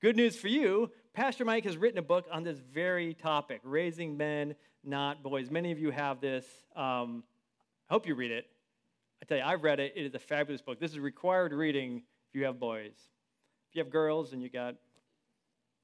Good 0.00 0.16
news 0.16 0.36
for 0.36 0.48
you, 0.48 0.90
Pastor 1.14 1.44
Mike 1.44 1.64
has 1.64 1.76
written 1.76 1.98
a 1.98 2.02
book 2.02 2.26
on 2.32 2.42
this 2.42 2.58
very 2.58 3.14
topic 3.14 3.60
raising 3.62 4.16
men, 4.16 4.54
not 4.82 5.22
boys. 5.22 5.50
Many 5.50 5.70
of 5.70 5.78
you 5.78 5.90
have 5.90 6.20
this. 6.20 6.44
Um, 6.74 7.22
I 7.88 7.94
hope 7.94 8.06
you 8.06 8.14
read 8.14 8.32
it. 8.32 8.46
I 9.22 9.26
tell 9.26 9.38
you, 9.38 9.44
I've 9.44 9.62
read 9.62 9.78
it. 9.78 9.92
It 9.94 10.04
is 10.04 10.14
a 10.14 10.18
fabulous 10.18 10.60
book. 10.60 10.80
This 10.80 10.90
is 10.90 10.98
required 10.98 11.52
reading 11.52 12.02
if 12.28 12.34
you 12.34 12.44
have 12.46 12.58
boys. 12.58 12.96
If 13.70 13.76
you 13.76 13.84
have 13.84 13.92
girls 13.92 14.32
and 14.32 14.42
you 14.42 14.48
got 14.48 14.74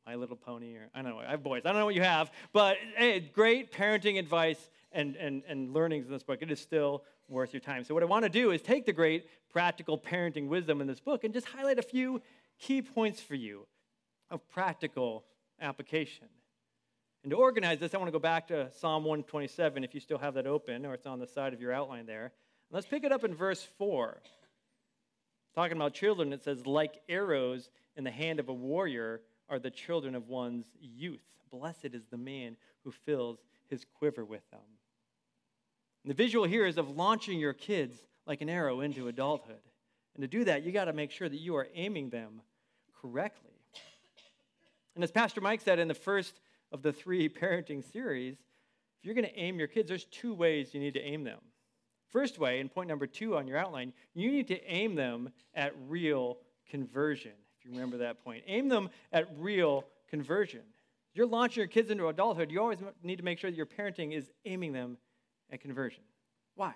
My 0.08 0.14
Little 0.14 0.36
Pony, 0.36 0.74
or 0.74 0.88
I 0.94 1.02
don't 1.02 1.10
know, 1.10 1.18
I 1.18 1.32
have 1.32 1.42
boys. 1.42 1.66
I 1.66 1.68
don't 1.68 1.80
know 1.80 1.84
what 1.84 1.94
you 1.94 2.00
have, 2.00 2.30
but 2.54 2.78
hey, 2.96 3.20
great 3.20 3.70
parenting 3.70 4.18
advice 4.18 4.70
and, 4.90 5.16
and, 5.16 5.42
and 5.46 5.74
learnings 5.74 6.06
in 6.06 6.12
this 6.12 6.22
book. 6.22 6.38
It 6.40 6.50
is 6.50 6.58
still 6.58 7.04
worth 7.28 7.52
your 7.52 7.60
time. 7.60 7.84
So, 7.84 7.92
what 7.92 8.02
I 8.02 8.06
want 8.06 8.22
to 8.22 8.30
do 8.30 8.50
is 8.50 8.62
take 8.62 8.86
the 8.86 8.92
great 8.94 9.26
practical 9.50 9.98
parenting 9.98 10.48
wisdom 10.48 10.80
in 10.80 10.86
this 10.86 10.98
book 10.98 11.24
and 11.24 11.34
just 11.34 11.46
highlight 11.46 11.78
a 11.78 11.82
few 11.82 12.22
key 12.58 12.80
points 12.80 13.20
for 13.20 13.34
you 13.34 13.66
of 14.30 14.48
practical 14.48 15.24
application. 15.60 16.28
And 17.22 17.30
to 17.30 17.36
organize 17.36 17.78
this, 17.78 17.92
I 17.92 17.98
want 17.98 18.08
to 18.08 18.12
go 18.12 18.18
back 18.18 18.48
to 18.48 18.70
Psalm 18.78 19.04
127 19.04 19.84
if 19.84 19.94
you 19.94 20.00
still 20.00 20.16
have 20.16 20.32
that 20.34 20.46
open, 20.46 20.86
or 20.86 20.94
it's 20.94 21.04
on 21.04 21.18
the 21.18 21.26
side 21.26 21.52
of 21.52 21.60
your 21.60 21.74
outline 21.74 22.06
there. 22.06 22.32
Let's 22.70 22.86
pick 22.86 23.04
it 23.04 23.12
up 23.12 23.24
in 23.24 23.34
verse 23.34 23.62
4. 23.76 24.22
Talking 25.54 25.76
about 25.76 25.92
children, 25.92 26.32
it 26.32 26.44
says, 26.44 26.66
like 26.66 27.02
arrows 27.10 27.68
in 27.94 28.04
the 28.04 28.10
hand 28.10 28.40
of 28.40 28.48
a 28.48 28.54
warrior 28.54 29.20
are 29.48 29.58
the 29.58 29.70
children 29.70 30.14
of 30.14 30.28
one's 30.28 30.66
youth. 30.80 31.22
Blessed 31.50 31.90
is 31.92 32.04
the 32.10 32.16
man 32.16 32.56
who 32.84 32.90
fills 32.90 33.38
his 33.68 33.84
quiver 33.98 34.24
with 34.24 34.48
them. 34.50 34.60
And 36.04 36.10
the 36.10 36.14
visual 36.14 36.44
here 36.44 36.66
is 36.66 36.78
of 36.78 36.96
launching 36.96 37.38
your 37.38 37.52
kids 37.52 37.96
like 38.26 38.40
an 38.40 38.48
arrow 38.48 38.80
into 38.80 39.08
adulthood. 39.08 39.60
And 40.14 40.22
to 40.22 40.28
do 40.28 40.44
that, 40.44 40.62
you 40.62 40.72
got 40.72 40.86
to 40.86 40.92
make 40.92 41.10
sure 41.10 41.28
that 41.28 41.40
you 41.40 41.56
are 41.56 41.68
aiming 41.74 42.10
them 42.10 42.40
correctly. 43.00 43.52
And 44.94 45.04
as 45.04 45.12
Pastor 45.12 45.40
Mike 45.40 45.60
said 45.60 45.78
in 45.78 45.88
the 45.88 45.94
first 45.94 46.40
of 46.72 46.82
the 46.82 46.92
three 46.92 47.28
parenting 47.28 47.84
series, 47.92 48.34
if 48.34 49.04
you're 49.04 49.14
going 49.14 49.26
to 49.26 49.38
aim 49.38 49.58
your 49.58 49.68
kids, 49.68 49.88
there's 49.88 50.04
two 50.06 50.34
ways 50.34 50.74
you 50.74 50.80
need 50.80 50.94
to 50.94 51.00
aim 51.00 51.24
them. 51.24 51.38
First 52.08 52.38
way, 52.38 52.58
and 52.60 52.72
point 52.72 52.88
number 52.88 53.06
two 53.06 53.36
on 53.36 53.46
your 53.46 53.58
outline, 53.58 53.92
you 54.14 54.32
need 54.32 54.48
to 54.48 54.64
aim 54.64 54.94
them 54.94 55.30
at 55.54 55.72
real 55.86 56.38
conversion. 56.68 57.32
You 57.68 57.74
remember 57.74 57.98
that 57.98 58.24
point, 58.24 58.44
aim 58.46 58.68
them 58.68 58.88
at 59.12 59.28
real 59.38 59.84
conversion. 60.08 60.62
You're 61.12 61.26
launching 61.26 61.60
your 61.60 61.68
kids 61.68 61.90
into 61.90 62.08
adulthood, 62.08 62.50
you 62.50 62.60
always 62.60 62.78
need 63.02 63.16
to 63.16 63.24
make 63.24 63.38
sure 63.38 63.50
that 63.50 63.56
your 63.56 63.66
parenting 63.66 64.16
is 64.16 64.30
aiming 64.46 64.72
them 64.72 64.96
at 65.52 65.60
conversion. 65.60 66.02
Why? 66.54 66.72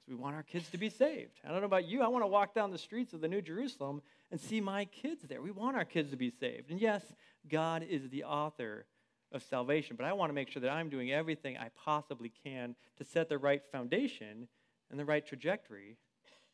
Because 0.00 0.08
we 0.08 0.22
want 0.22 0.36
our 0.36 0.42
kids 0.42 0.68
to 0.70 0.78
be 0.78 0.90
saved. 0.90 1.40
I 1.42 1.48
don't 1.48 1.60
know 1.60 1.66
about 1.66 1.86
you. 1.86 2.02
I 2.02 2.08
want 2.08 2.22
to 2.22 2.26
walk 2.26 2.54
down 2.54 2.70
the 2.70 2.78
streets 2.78 3.14
of 3.14 3.22
the 3.22 3.28
New 3.28 3.40
Jerusalem 3.40 4.02
and 4.30 4.38
see 4.38 4.60
my 4.60 4.84
kids 4.84 5.22
there. 5.22 5.40
We 5.40 5.52
want 5.52 5.76
our 5.76 5.86
kids 5.86 6.10
to 6.10 6.16
be 6.16 6.30
saved. 6.30 6.70
And 6.70 6.78
yes, 6.78 7.02
God 7.48 7.82
is 7.88 8.10
the 8.10 8.24
author 8.24 8.84
of 9.32 9.42
salvation, 9.42 9.96
but 9.96 10.04
I 10.04 10.12
want 10.12 10.30
to 10.30 10.34
make 10.34 10.50
sure 10.50 10.60
that 10.60 10.70
I'm 10.70 10.90
doing 10.90 11.12
everything 11.12 11.56
I 11.56 11.70
possibly 11.82 12.32
can 12.44 12.74
to 12.98 13.04
set 13.04 13.28
the 13.28 13.38
right 13.38 13.62
foundation 13.72 14.48
and 14.90 15.00
the 15.00 15.04
right 15.04 15.26
trajectory 15.26 15.96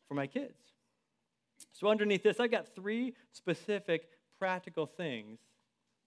for 0.07 0.13
my 0.13 0.27
kids. 0.27 0.74
So, 1.71 1.87
underneath 1.87 2.23
this, 2.23 2.39
I've 2.39 2.51
got 2.51 2.73
three 2.73 3.15
specific 3.31 4.09
practical 4.39 4.85
things 4.85 5.39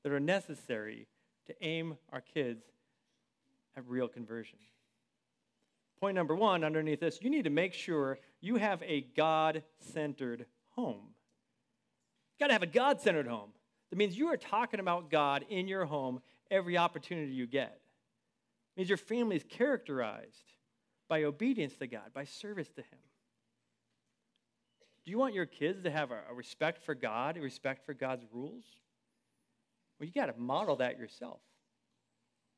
that 0.02 0.12
are 0.12 0.20
necessary 0.20 1.06
to 1.46 1.54
aim 1.60 1.96
our 2.12 2.20
kids 2.20 2.64
at 3.76 3.84
real 3.86 4.08
conversion. 4.08 4.58
Point 6.00 6.14
number 6.14 6.34
one 6.34 6.62
underneath 6.62 7.00
this, 7.00 7.18
you 7.20 7.30
need 7.30 7.44
to 7.44 7.50
make 7.50 7.74
sure 7.74 8.18
you 8.40 8.56
have 8.56 8.82
a 8.82 9.02
God 9.16 9.62
centered 9.80 10.46
home. 10.70 11.14
You 12.38 12.44
got 12.44 12.48
to 12.48 12.52
have 12.52 12.62
a 12.62 12.66
God 12.66 13.00
centered 13.00 13.26
home. 13.26 13.50
That 13.90 13.96
means 13.96 14.16
you 14.16 14.28
are 14.28 14.36
talking 14.36 14.80
about 14.80 15.10
God 15.10 15.44
in 15.48 15.66
your 15.66 15.86
home 15.86 16.20
every 16.50 16.78
opportunity 16.78 17.32
you 17.32 17.46
get. 17.46 17.80
It 18.76 18.80
means 18.80 18.88
your 18.88 18.98
family 18.98 19.36
is 19.36 19.44
characterized 19.48 20.52
by 21.08 21.24
obedience 21.24 21.74
to 21.76 21.86
God, 21.86 22.12
by 22.14 22.24
service 22.24 22.68
to 22.76 22.82
Him. 22.82 22.98
Do 25.08 25.12
you 25.12 25.18
want 25.18 25.32
your 25.32 25.46
kids 25.46 25.84
to 25.84 25.90
have 25.90 26.10
a, 26.10 26.18
respect 26.34 26.82
for 26.82 26.94
God, 26.94 27.38
a 27.38 27.40
respect 27.40 27.86
for 27.86 27.94
God's 27.94 28.26
rules? 28.30 28.64
Well, 29.98 30.06
you 30.06 30.12
got 30.12 30.26
to 30.26 30.38
model 30.38 30.76
that 30.76 30.98
yourself. 30.98 31.40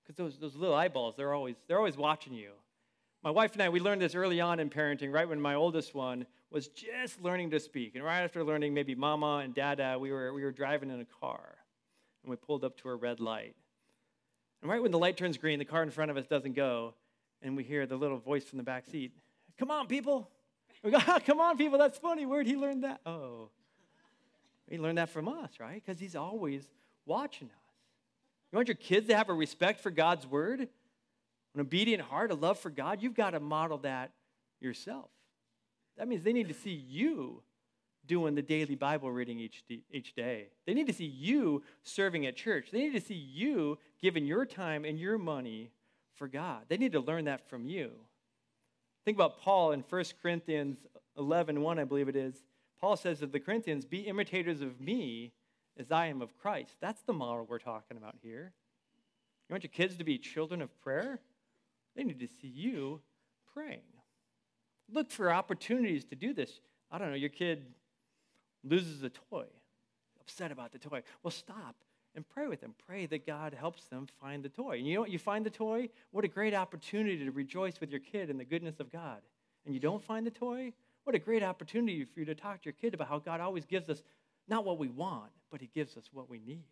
Because 0.02 0.16
those, 0.16 0.36
those 0.40 0.56
little 0.56 0.74
eyeballs, 0.74 1.14
they're 1.16 1.32
always, 1.32 1.54
they're 1.68 1.78
always 1.78 1.96
watching 1.96 2.34
you. 2.34 2.50
My 3.22 3.30
wife 3.30 3.52
and 3.52 3.62
I, 3.62 3.68
we 3.68 3.78
learned 3.78 4.02
this 4.02 4.16
early 4.16 4.40
on 4.40 4.58
in 4.58 4.68
parenting, 4.68 5.12
right 5.12 5.28
when 5.28 5.40
my 5.40 5.54
oldest 5.54 5.94
one 5.94 6.26
was 6.50 6.66
just 6.66 7.22
learning 7.22 7.50
to 7.50 7.60
speak. 7.60 7.94
And 7.94 8.02
right 8.02 8.22
after 8.22 8.42
learning 8.42 8.74
maybe 8.74 8.96
mama 8.96 9.42
and 9.44 9.54
dada, 9.54 9.96
we 9.96 10.10
were, 10.10 10.34
we 10.34 10.42
were 10.42 10.50
driving 10.50 10.90
in 10.90 11.00
a 11.00 11.06
car. 11.20 11.54
And 12.24 12.30
we 12.32 12.36
pulled 12.36 12.64
up 12.64 12.76
to 12.78 12.88
a 12.88 12.96
red 12.96 13.20
light. 13.20 13.54
And 14.60 14.68
right 14.68 14.82
when 14.82 14.90
the 14.90 14.98
light 14.98 15.16
turns 15.16 15.38
green, 15.38 15.60
the 15.60 15.64
car 15.64 15.84
in 15.84 15.90
front 15.90 16.10
of 16.10 16.16
us 16.16 16.26
doesn't 16.26 16.56
go. 16.56 16.94
And 17.42 17.56
we 17.56 17.62
hear 17.62 17.86
the 17.86 17.94
little 17.94 18.18
voice 18.18 18.42
from 18.42 18.56
the 18.56 18.64
back 18.64 18.86
seat 18.86 19.12
Come 19.56 19.70
on, 19.70 19.86
people. 19.86 20.28
We 20.84 20.90
go, 20.90 20.98
oh, 21.06 21.18
Come 21.26 21.40
on, 21.40 21.58
people. 21.58 21.78
That's 21.78 21.98
funny. 21.98 22.24
Where'd 22.24 22.46
he 22.46 22.56
learn 22.56 22.80
that? 22.82 23.00
Oh. 23.04 23.50
He 24.68 24.78
learned 24.78 24.98
that 24.98 25.10
from 25.10 25.28
us, 25.28 25.50
right? 25.58 25.82
Because 25.84 26.00
he's 26.00 26.16
always 26.16 26.66
watching 27.04 27.48
us. 27.48 27.74
You 28.52 28.56
want 28.56 28.68
your 28.68 28.76
kids 28.76 29.08
to 29.08 29.16
have 29.16 29.28
a 29.28 29.34
respect 29.34 29.80
for 29.80 29.90
God's 29.90 30.26
word? 30.26 30.60
An 31.54 31.60
obedient 31.60 32.02
heart, 32.02 32.30
a 32.30 32.34
love 32.34 32.58
for 32.58 32.70
God? 32.70 33.02
You've 33.02 33.14
got 33.14 33.30
to 33.30 33.40
model 33.40 33.78
that 33.78 34.12
yourself. 34.60 35.10
That 35.98 36.08
means 36.08 36.22
they 36.22 36.32
need 36.32 36.48
to 36.48 36.54
see 36.54 36.84
you 36.88 37.42
doing 38.06 38.34
the 38.34 38.42
daily 38.42 38.74
Bible 38.74 39.10
reading 39.10 39.38
each, 39.38 39.62
each 39.92 40.14
day. 40.14 40.48
They 40.66 40.74
need 40.74 40.86
to 40.86 40.92
see 40.92 41.04
you 41.04 41.62
serving 41.82 42.26
at 42.26 42.36
church. 42.36 42.68
They 42.72 42.78
need 42.78 42.94
to 42.94 43.00
see 43.00 43.14
you 43.14 43.78
giving 44.00 44.24
your 44.24 44.46
time 44.46 44.84
and 44.84 44.98
your 44.98 45.18
money 45.18 45.70
for 46.14 46.26
God. 46.26 46.62
They 46.68 46.76
need 46.76 46.92
to 46.92 47.00
learn 47.00 47.26
that 47.26 47.48
from 47.48 47.66
you. 47.66 47.90
Think 49.04 49.16
about 49.16 49.40
Paul 49.40 49.72
in 49.72 49.84
1 49.88 50.04
Corinthians 50.22 50.78
11 51.16 51.60
1, 51.60 51.78
I 51.78 51.84
believe 51.84 52.08
it 52.08 52.16
is. 52.16 52.34
Paul 52.80 52.96
says 52.96 53.22
of 53.22 53.32
the 53.32 53.40
Corinthians, 53.40 53.84
Be 53.84 54.00
imitators 54.00 54.60
of 54.60 54.80
me 54.80 55.32
as 55.78 55.90
I 55.90 56.06
am 56.06 56.22
of 56.22 56.36
Christ. 56.38 56.76
That's 56.80 57.02
the 57.02 57.12
model 57.12 57.46
we're 57.48 57.58
talking 57.58 57.96
about 57.96 58.16
here. 58.22 58.52
You 59.48 59.54
want 59.54 59.64
your 59.64 59.70
kids 59.70 59.96
to 59.96 60.04
be 60.04 60.18
children 60.18 60.62
of 60.62 60.80
prayer? 60.80 61.20
They 61.96 62.04
need 62.04 62.20
to 62.20 62.28
see 62.28 62.48
you 62.48 63.00
praying. 63.52 63.80
Look 64.92 65.10
for 65.10 65.32
opportunities 65.32 66.04
to 66.06 66.16
do 66.16 66.32
this. 66.32 66.60
I 66.90 66.98
don't 66.98 67.10
know, 67.10 67.16
your 67.16 67.30
kid 67.30 67.64
loses 68.64 69.02
a 69.02 69.10
toy, 69.10 69.46
upset 70.20 70.52
about 70.52 70.72
the 70.72 70.78
toy. 70.78 71.02
Well, 71.22 71.30
stop 71.30 71.76
and 72.14 72.28
pray 72.28 72.48
with 72.48 72.60
them. 72.60 72.74
Pray 72.86 73.06
that 73.06 73.26
God 73.26 73.54
helps 73.54 73.84
them 73.84 74.06
find 74.20 74.42
the 74.42 74.48
toy. 74.48 74.78
And 74.78 74.86
you 74.86 74.94
know 74.94 75.00
what? 75.02 75.10
You 75.10 75.18
find 75.18 75.44
the 75.46 75.50
toy, 75.50 75.88
what 76.10 76.24
a 76.24 76.28
great 76.28 76.54
opportunity 76.54 77.24
to 77.24 77.30
rejoice 77.30 77.80
with 77.80 77.90
your 77.90 78.00
kid 78.00 78.30
in 78.30 78.38
the 78.38 78.44
goodness 78.44 78.80
of 78.80 78.90
God. 78.90 79.20
And 79.64 79.74
you 79.74 79.80
don't 79.80 80.02
find 80.02 80.26
the 80.26 80.30
toy, 80.30 80.72
what 81.04 81.14
a 81.14 81.18
great 81.18 81.42
opportunity 81.42 82.04
for 82.04 82.20
you 82.20 82.26
to 82.26 82.34
talk 82.34 82.62
to 82.62 82.64
your 82.66 82.74
kid 82.74 82.94
about 82.94 83.08
how 83.08 83.18
God 83.18 83.40
always 83.40 83.64
gives 83.64 83.88
us 83.88 84.02
not 84.48 84.64
what 84.64 84.78
we 84.78 84.88
want, 84.88 85.30
but 85.50 85.60
He 85.60 85.70
gives 85.74 85.96
us 85.96 86.04
what 86.12 86.28
we 86.28 86.40
need. 86.40 86.64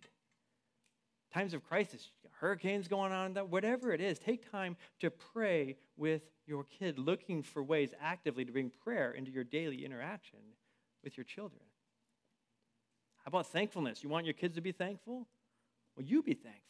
Times 1.33 1.55
of 1.55 1.63
crisis, 1.63 2.11
hurricanes 2.41 2.89
going 2.89 3.13
on, 3.13 3.35
whatever 3.51 3.93
it 3.93 4.01
is, 4.01 4.19
take 4.19 4.51
time 4.51 4.77
to 5.01 5.11
pray 5.11 5.77
with 5.97 6.23
your 6.47 6.65
kid, 6.65 6.99
looking 6.99 7.43
for 7.43 7.63
ways 7.63 7.91
actively 8.01 8.45
to 8.45 8.53
bring 8.53 8.71
prayer 8.83 9.13
into 9.13 9.31
your 9.31 9.45
daily 9.45 9.85
interaction 9.85 10.39
with 11.05 11.17
your 11.17 11.25
children. 11.25 11.61
About 13.29 13.47
thankfulness? 13.49 14.03
You 14.03 14.09
want 14.09 14.25
your 14.25 14.33
kids 14.33 14.55
to 14.55 14.63
be 14.63 14.73
thankful? 14.73 15.27
Well, 15.95 16.07
you 16.07 16.23
be 16.23 16.33
thankful. 16.33 16.63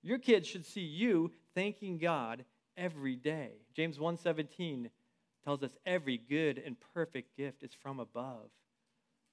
Your 0.00 0.18
kids 0.18 0.46
should 0.46 0.64
see 0.64 0.82
you 0.82 1.32
thanking 1.52 1.98
God 1.98 2.44
every 2.76 3.16
day. 3.16 3.50
James 3.74 3.98
1:17 3.98 4.88
tells 5.44 5.64
us 5.64 5.76
every 5.84 6.16
good 6.16 6.58
and 6.58 6.76
perfect 6.94 7.36
gift 7.36 7.64
is 7.64 7.74
from 7.74 7.98
above, 7.98 8.50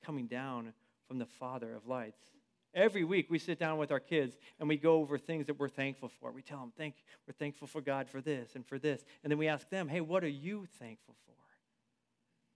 coming 0.04 0.26
down 0.26 0.74
from 1.08 1.20
the 1.20 1.28
Father 1.28 1.76
of 1.76 1.86
lights. 1.86 2.34
Every 2.74 3.04
week 3.04 3.30
we 3.30 3.38
sit 3.38 3.60
down 3.60 3.78
with 3.78 3.92
our 3.92 4.00
kids 4.00 4.36
and 4.60 4.68
we 4.68 4.78
go 4.78 4.96
over 4.96 5.20
things 5.20 5.46
that 5.46 5.60
we're 5.60 5.70
thankful 5.70 6.10
for. 6.10 6.32
We 6.32 6.42
tell 6.42 6.60
them, 6.60 6.74
Thank, 6.76 6.96
we're 7.28 7.34
thankful 7.34 7.68
for 7.68 7.82
God 7.82 8.10
for 8.10 8.20
this 8.20 8.56
and 8.56 8.66
for 8.66 8.80
this. 8.80 9.06
And 9.24 9.30
then 9.30 9.38
we 9.38 9.48
ask 9.48 9.70
them, 9.70 9.88
hey, 9.88 10.02
what 10.02 10.24
are 10.24 10.28
you 10.28 10.66
thankful 10.80 11.16
for? 11.28 11.36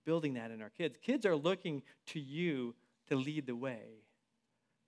Building 0.05 0.33
that 0.33 0.49
in 0.49 0.59
our 0.63 0.71
kids. 0.71 0.97
Kids 1.03 1.23
are 1.27 1.35
looking 1.35 1.83
to 2.07 2.19
you 2.19 2.73
to 3.09 3.15
lead 3.15 3.47
the 3.47 3.55
way 3.55 4.03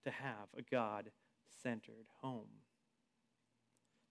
to 0.04 0.12
have 0.12 0.48
a 0.58 0.62
God 0.62 1.10
centered 1.64 2.08
home. 2.22 2.48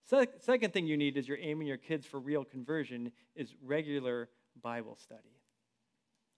Se- 0.07 0.27
second 0.41 0.73
thing 0.73 0.87
you 0.87 0.97
need 0.97 1.17
is 1.17 1.27
you're 1.27 1.39
aiming 1.39 1.67
your 1.67 1.77
kids 1.77 2.05
for 2.05 2.21
real 2.21 2.45
conversion 2.45 3.13
is 3.35 3.55
regular 3.63 4.29
Bible 4.63 4.97
study. 4.97 5.41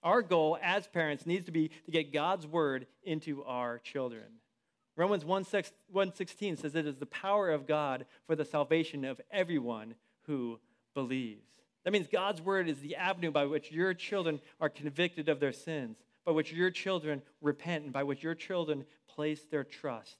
Our 0.03 0.21
goal 0.21 0.57
as 0.61 0.87
parents 0.87 1.25
needs 1.25 1.45
to 1.45 1.51
be 1.51 1.69
to 1.85 1.91
get 1.91 2.13
God's 2.13 2.47
word 2.47 2.87
into 3.03 3.43
our 3.43 3.79
children. 3.79 4.39
Romans 4.95 5.25
1:16 5.25 6.57
says 6.57 6.75
it 6.75 6.87
is 6.87 6.97
the 6.97 7.05
power 7.05 7.51
of 7.51 7.67
God 7.67 8.05
for 8.25 8.35
the 8.35 8.45
salvation 8.45 9.05
of 9.05 9.21
everyone 9.31 9.95
who 10.23 10.59
believes. 10.93 11.45
That 11.83 11.91
means 11.91 12.07
God's 12.07 12.41
word 12.41 12.67
is 12.67 12.79
the 12.79 12.95
avenue 12.95 13.31
by 13.31 13.45
which 13.45 13.71
your 13.71 13.93
children 13.93 14.41
are 14.59 14.69
convicted 14.69 15.29
of 15.29 15.39
their 15.39 15.53
sins, 15.53 15.97
by 16.27 16.33
which 16.33 16.51
your 16.51 16.69
children 16.69 17.21
repent, 17.41 17.85
and 17.85 17.93
by 17.93 18.03
which 18.03 18.21
your 18.21 18.35
children 18.35 18.83
place 19.07 19.45
their 19.49 19.63
trust 19.63 20.17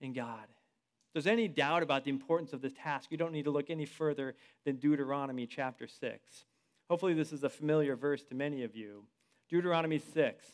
in 0.00 0.14
God. 0.14 0.44
If 0.44 1.12
there's 1.12 1.26
any 1.26 1.46
doubt 1.46 1.82
about 1.82 2.04
the 2.04 2.10
importance 2.10 2.54
of 2.54 2.62
this 2.62 2.72
task, 2.72 3.10
you 3.10 3.18
don't 3.18 3.32
need 3.32 3.44
to 3.44 3.50
look 3.50 3.68
any 3.68 3.84
further 3.84 4.34
than 4.64 4.76
Deuteronomy 4.76 5.46
chapter 5.46 5.86
6. 5.86 6.46
Hopefully, 6.88 7.12
this 7.12 7.34
is 7.34 7.44
a 7.44 7.50
familiar 7.50 7.96
verse 7.96 8.22
to 8.24 8.34
many 8.34 8.64
of 8.64 8.74
you. 8.74 9.04
Deuteronomy 9.50 9.98
6 9.98 10.46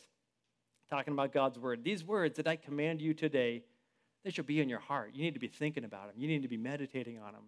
talking 0.89 1.13
about 1.13 1.31
God's 1.31 1.57
word. 1.57 1.83
These 1.83 2.03
words 2.03 2.35
that 2.35 2.47
I 2.47 2.57
command 2.57 3.01
you 3.01 3.13
today, 3.13 3.63
they 4.23 4.31
shall 4.31 4.43
be 4.43 4.59
in 4.59 4.69
your 4.69 4.79
heart. 4.79 5.11
You 5.15 5.23
need 5.23 5.33
to 5.33 5.39
be 5.39 5.47
thinking 5.47 5.85
about 5.85 6.07
them, 6.07 6.15
you 6.17 6.27
need 6.27 6.41
to 6.41 6.49
be 6.49 6.57
meditating 6.57 7.19
on 7.19 7.31
them. 7.31 7.43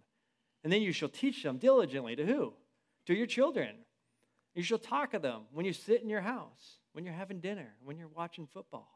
And 0.64 0.72
then 0.72 0.80
you 0.80 0.90
shall 0.90 1.10
teach 1.10 1.42
them 1.42 1.58
diligently 1.58 2.16
to 2.16 2.24
who? 2.24 2.54
To 3.06 3.14
your 3.14 3.26
children. 3.26 3.76
You 4.56 4.62
shall 4.62 4.78
talk 4.78 5.12
of 5.12 5.20
them 5.20 5.42
when 5.52 5.66
you 5.66 5.74
sit 5.74 6.02
in 6.02 6.08
your 6.08 6.22
house, 6.22 6.78
when 6.94 7.04
you're 7.04 7.12
having 7.12 7.40
dinner, 7.40 7.74
when 7.84 7.98
you're 7.98 8.08
watching 8.08 8.46
football, 8.46 8.88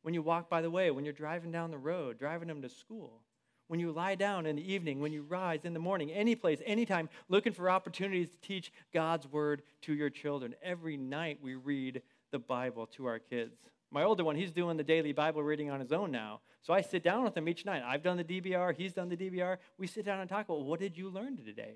when 0.00 0.14
you 0.14 0.22
walk 0.22 0.48
by 0.48 0.62
the 0.62 0.70
way, 0.70 0.90
when 0.90 1.04
you're 1.04 1.12
driving 1.12 1.52
down 1.52 1.70
the 1.70 1.78
road, 1.78 2.18
driving 2.18 2.48
them 2.48 2.62
to 2.62 2.68
school, 2.70 3.20
when 3.68 3.78
you 3.78 3.92
lie 3.92 4.14
down 4.14 4.46
in 4.46 4.56
the 4.56 4.72
evening, 4.72 4.98
when 4.98 5.12
you 5.12 5.22
rise 5.22 5.60
in 5.64 5.74
the 5.74 5.78
morning, 5.78 6.10
any 6.10 6.34
place, 6.34 6.62
anytime, 6.64 7.10
looking 7.28 7.52
for 7.52 7.68
opportunities 7.68 8.30
to 8.30 8.40
teach 8.40 8.72
God's 8.92 9.28
word 9.28 9.62
to 9.82 9.92
your 9.92 10.08
children. 10.08 10.54
Every 10.62 10.96
night 10.96 11.38
we 11.42 11.56
read 11.56 12.00
the 12.32 12.38
Bible 12.38 12.86
to 12.96 13.04
our 13.04 13.18
kids. 13.18 13.54
My 13.90 14.04
older 14.04 14.24
one, 14.24 14.34
he's 14.34 14.50
doing 14.50 14.78
the 14.78 14.82
daily 14.82 15.12
Bible 15.12 15.42
reading 15.42 15.70
on 15.70 15.80
his 15.80 15.92
own 15.92 16.10
now. 16.10 16.40
So 16.62 16.72
I 16.72 16.80
sit 16.80 17.04
down 17.04 17.22
with 17.22 17.36
him 17.36 17.48
each 17.48 17.66
night. 17.66 17.82
I've 17.84 18.02
done 18.02 18.16
the 18.16 18.24
DBR, 18.24 18.74
he's 18.74 18.94
done 18.94 19.10
the 19.10 19.16
DBR. 19.16 19.58
We 19.76 19.86
sit 19.86 20.06
down 20.06 20.20
and 20.20 20.28
talk 20.28 20.46
about 20.46 20.64
what 20.64 20.80
did 20.80 20.96
you 20.96 21.10
learn 21.10 21.36
today? 21.36 21.74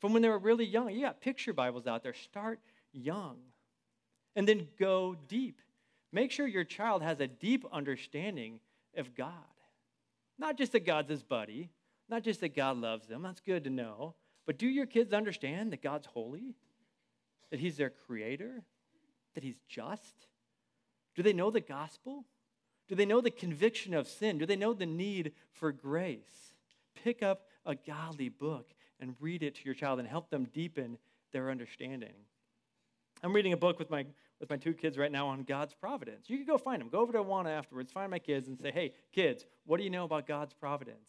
From 0.00 0.12
when 0.12 0.22
they 0.22 0.28
were 0.28 0.38
really 0.38 0.64
young. 0.64 0.90
You 0.90 1.02
got 1.02 1.20
picture 1.20 1.52
Bibles 1.52 1.86
out 1.86 2.02
there. 2.02 2.14
Start 2.14 2.60
young. 2.92 3.36
And 4.34 4.46
then 4.46 4.68
go 4.78 5.16
deep. 5.28 5.60
Make 6.12 6.30
sure 6.30 6.46
your 6.46 6.64
child 6.64 7.02
has 7.02 7.20
a 7.20 7.26
deep 7.26 7.64
understanding 7.72 8.60
of 8.96 9.14
God. 9.14 9.32
Not 10.38 10.58
just 10.58 10.72
that 10.72 10.84
God's 10.84 11.10
his 11.10 11.22
buddy, 11.22 11.70
not 12.08 12.22
just 12.22 12.40
that 12.40 12.54
God 12.54 12.76
loves 12.76 13.06
them. 13.06 13.22
That's 13.22 13.40
good 13.40 13.64
to 13.64 13.70
know. 13.70 14.14
But 14.44 14.58
do 14.58 14.66
your 14.66 14.86
kids 14.86 15.12
understand 15.12 15.72
that 15.72 15.82
God's 15.82 16.06
holy? 16.06 16.54
That 17.50 17.60
he's 17.60 17.76
their 17.76 17.90
creator? 17.90 18.62
that 19.36 19.44
he's 19.44 19.60
just? 19.68 20.26
Do 21.14 21.22
they 21.22 21.32
know 21.32 21.50
the 21.50 21.60
gospel? 21.60 22.24
Do 22.88 22.94
they 22.96 23.06
know 23.06 23.20
the 23.20 23.30
conviction 23.30 23.94
of 23.94 24.08
sin? 24.08 24.38
Do 24.38 24.46
they 24.46 24.56
know 24.56 24.72
the 24.72 24.86
need 24.86 25.32
for 25.52 25.70
grace? 25.70 26.54
Pick 27.04 27.22
up 27.22 27.42
a 27.64 27.74
godly 27.74 28.30
book 28.30 28.70
and 29.00 29.14
read 29.20 29.42
it 29.42 29.54
to 29.56 29.64
your 29.64 29.74
child 29.74 29.98
and 29.98 30.08
help 30.08 30.30
them 30.30 30.48
deepen 30.52 30.98
their 31.32 31.50
understanding. 31.50 32.14
I'm 33.22 33.32
reading 33.32 33.52
a 33.52 33.56
book 33.56 33.78
with 33.78 33.90
my 33.90 34.06
with 34.40 34.50
my 34.50 34.56
two 34.56 34.74
kids 34.74 34.98
right 34.98 35.10
now 35.10 35.28
on 35.28 35.44
God's 35.44 35.74
providence. 35.74 36.28
You 36.28 36.36
can 36.36 36.46
go 36.46 36.58
find 36.58 36.80
them. 36.80 36.88
Go 36.90 36.98
over 37.00 37.12
to 37.12 37.18
Awana 37.20 37.56
afterwards, 37.56 37.90
find 37.90 38.10
my 38.10 38.18
kids, 38.18 38.48
and 38.48 38.58
say, 38.58 38.70
hey, 38.70 38.92
kids, 39.12 39.46
what 39.64 39.78
do 39.78 39.84
you 39.84 39.88
know 39.90 40.04
about 40.04 40.26
God's 40.26 40.52
providence? 40.52 41.08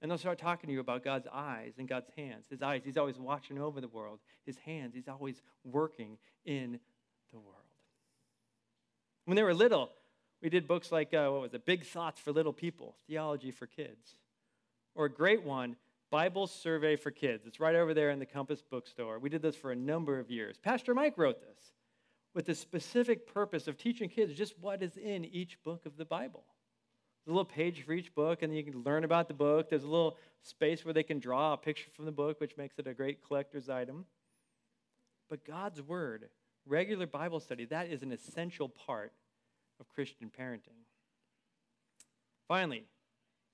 And 0.00 0.10
they'll 0.10 0.18
start 0.18 0.38
talking 0.38 0.68
to 0.68 0.74
you 0.74 0.80
about 0.80 1.04
God's 1.04 1.28
eyes 1.32 1.74
and 1.78 1.88
God's 1.88 2.10
hands. 2.16 2.46
His 2.50 2.60
eyes, 2.60 2.82
He's 2.84 2.96
always 2.96 3.18
watching 3.18 3.58
over 3.58 3.80
the 3.80 3.88
world. 3.88 4.18
His 4.44 4.58
hands, 4.58 4.94
He's 4.94 5.08
always 5.08 5.40
working 5.64 6.18
in 6.44 6.80
the 7.32 7.38
world. 7.38 7.56
When 9.24 9.36
they 9.36 9.44
were 9.44 9.54
little, 9.54 9.90
we 10.42 10.50
did 10.50 10.66
books 10.66 10.90
like, 10.90 11.14
uh, 11.14 11.28
what 11.28 11.40
was 11.40 11.54
it, 11.54 11.64
Big 11.64 11.86
Thoughts 11.86 12.20
for 12.20 12.32
Little 12.32 12.52
People, 12.52 12.96
Theology 13.06 13.52
for 13.52 13.66
Kids. 13.66 14.16
Or 14.94 15.04
a 15.04 15.10
great 15.10 15.44
one, 15.44 15.76
Bible 16.12 16.46
Survey 16.46 16.96
for 16.96 17.10
Kids. 17.10 17.46
It's 17.46 17.58
right 17.58 17.74
over 17.74 17.94
there 17.94 18.10
in 18.10 18.18
the 18.18 18.26
Compass 18.26 18.60
bookstore. 18.60 19.18
We 19.18 19.30
did 19.30 19.40
this 19.40 19.56
for 19.56 19.72
a 19.72 19.76
number 19.76 20.18
of 20.18 20.30
years. 20.30 20.58
Pastor 20.58 20.92
Mike 20.92 21.16
wrote 21.16 21.40
this 21.40 21.72
with 22.34 22.44
the 22.44 22.54
specific 22.54 23.26
purpose 23.26 23.66
of 23.66 23.78
teaching 23.78 24.10
kids 24.10 24.34
just 24.34 24.58
what 24.60 24.82
is 24.82 24.98
in 24.98 25.24
each 25.24 25.56
book 25.64 25.86
of 25.86 25.96
the 25.96 26.04
Bible. 26.04 26.44
There's 27.24 27.32
a 27.32 27.34
little 27.34 27.46
page 27.46 27.82
for 27.82 27.94
each 27.94 28.14
book, 28.14 28.42
and 28.42 28.54
you 28.54 28.62
can 28.62 28.82
learn 28.82 29.04
about 29.04 29.26
the 29.26 29.32
book. 29.32 29.70
There's 29.70 29.84
a 29.84 29.88
little 29.88 30.18
space 30.42 30.84
where 30.84 30.92
they 30.92 31.02
can 31.02 31.18
draw 31.18 31.54
a 31.54 31.56
picture 31.56 31.88
from 31.96 32.04
the 32.04 32.12
book, 32.12 32.40
which 32.42 32.58
makes 32.58 32.78
it 32.78 32.86
a 32.86 32.92
great 32.92 33.26
collector's 33.26 33.70
item. 33.70 34.04
But 35.30 35.46
God's 35.46 35.80
Word, 35.80 36.28
regular 36.66 37.06
Bible 37.06 37.40
study, 37.40 37.64
that 37.66 37.88
is 37.88 38.02
an 38.02 38.12
essential 38.12 38.68
part 38.68 39.14
of 39.80 39.88
Christian 39.88 40.30
parenting. 40.38 40.84
Finally, 42.48 42.84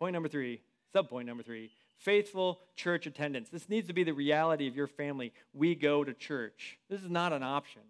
point 0.00 0.12
number 0.12 0.28
three, 0.28 0.60
sub 0.92 1.08
point 1.08 1.28
number 1.28 1.44
three 1.44 1.70
faithful 1.98 2.60
church 2.76 3.06
attendance. 3.06 3.48
This 3.48 3.68
needs 3.68 3.88
to 3.88 3.92
be 3.92 4.04
the 4.04 4.12
reality 4.12 4.66
of 4.66 4.76
your 4.76 4.86
family. 4.86 5.32
We 5.52 5.74
go 5.74 6.04
to 6.04 6.14
church. 6.14 6.78
This 6.88 7.02
is 7.02 7.10
not 7.10 7.32
an 7.32 7.42
option. 7.42 7.82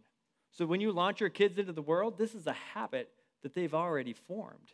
So 0.50 0.66
when 0.66 0.80
you 0.80 0.92
launch 0.92 1.20
your 1.20 1.28
kids 1.28 1.58
into 1.58 1.72
the 1.72 1.82
world, 1.82 2.18
this 2.18 2.34
is 2.34 2.46
a 2.46 2.52
habit 2.52 3.10
that 3.42 3.54
they've 3.54 3.74
already 3.74 4.14
formed. 4.14 4.72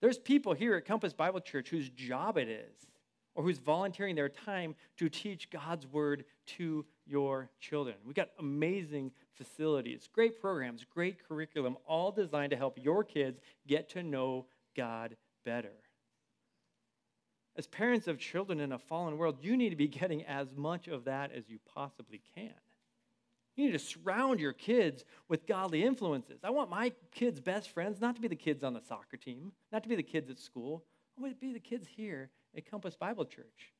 There's 0.00 0.18
people 0.18 0.54
here 0.54 0.74
at 0.76 0.86
Compass 0.86 1.12
Bible 1.12 1.40
Church 1.40 1.68
whose 1.68 1.90
job 1.90 2.38
it 2.38 2.48
is, 2.48 2.86
or 3.34 3.44
who's 3.44 3.58
volunteering 3.58 4.16
their 4.16 4.28
time 4.28 4.74
to 4.96 5.08
teach 5.08 5.50
God's 5.50 5.86
word 5.86 6.24
to 6.46 6.84
your 7.06 7.50
children. 7.60 7.96
We've 8.04 8.14
got 8.14 8.30
amazing 8.38 9.12
facilities, 9.34 10.08
great 10.12 10.40
programs, 10.40 10.84
great 10.84 11.26
curriculum, 11.28 11.76
all 11.86 12.10
designed 12.10 12.50
to 12.50 12.56
help 12.56 12.78
your 12.82 13.04
kids 13.04 13.40
get 13.66 13.90
to 13.90 14.02
know 14.02 14.46
God 14.76 15.16
better. 15.44 15.72
As 17.60 17.66
parents 17.66 18.08
of 18.08 18.18
children 18.18 18.58
in 18.58 18.72
a 18.72 18.78
fallen 18.78 19.18
world, 19.18 19.36
you 19.42 19.54
need 19.54 19.68
to 19.68 19.76
be 19.76 19.86
getting 19.86 20.24
as 20.24 20.46
much 20.56 20.88
of 20.88 21.04
that 21.04 21.30
as 21.30 21.50
you 21.50 21.58
possibly 21.74 22.22
can. 22.34 22.54
You 23.54 23.66
need 23.66 23.72
to 23.72 23.78
surround 23.78 24.40
your 24.40 24.54
kids 24.54 25.04
with 25.28 25.46
godly 25.46 25.84
influences. 25.84 26.40
I 26.42 26.48
want 26.48 26.70
my 26.70 26.90
kids' 27.12 27.38
best 27.38 27.68
friends 27.68 28.00
not 28.00 28.14
to 28.14 28.22
be 28.22 28.28
the 28.28 28.34
kids 28.34 28.64
on 28.64 28.72
the 28.72 28.80
soccer 28.80 29.18
team, 29.18 29.52
not 29.70 29.82
to 29.82 29.90
be 29.90 29.94
the 29.94 30.02
kids 30.02 30.30
at 30.30 30.38
school. 30.38 30.84
I 31.18 31.20
want 31.20 31.34
to 31.34 31.38
be 31.38 31.52
the 31.52 31.60
kids 31.60 31.86
here 31.86 32.30
at 32.56 32.64
Compass 32.64 32.96
Bible 32.96 33.26
Church. 33.26 33.74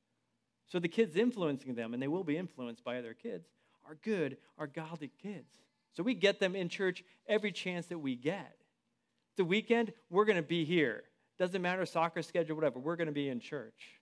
So 0.66 0.78
the 0.78 0.86
kids 0.86 1.16
influencing 1.16 1.74
them, 1.74 1.94
and 1.94 2.02
they 2.02 2.08
will 2.08 2.22
be 2.22 2.36
influenced 2.36 2.84
by 2.84 2.98
other 2.98 3.14
kids, 3.14 3.48
are 3.88 3.96
good, 4.02 4.36
are 4.58 4.66
godly 4.66 5.10
kids. 5.22 5.56
So 5.96 6.02
we 6.02 6.12
get 6.12 6.38
them 6.38 6.54
in 6.54 6.68
church 6.68 7.02
every 7.26 7.50
chance 7.50 7.86
that 7.86 7.98
we 7.98 8.14
get. 8.14 8.56
The 9.38 9.44
weekend, 9.46 9.94
we're 10.10 10.26
going 10.26 10.36
to 10.36 10.42
be 10.42 10.66
here. 10.66 11.04
Doesn't 11.40 11.62
matter, 11.62 11.86
soccer 11.86 12.20
schedule, 12.20 12.54
whatever, 12.54 12.78
we're 12.78 12.96
going 12.96 13.06
to 13.06 13.14
be 13.14 13.30
in 13.30 13.40
church. 13.40 13.98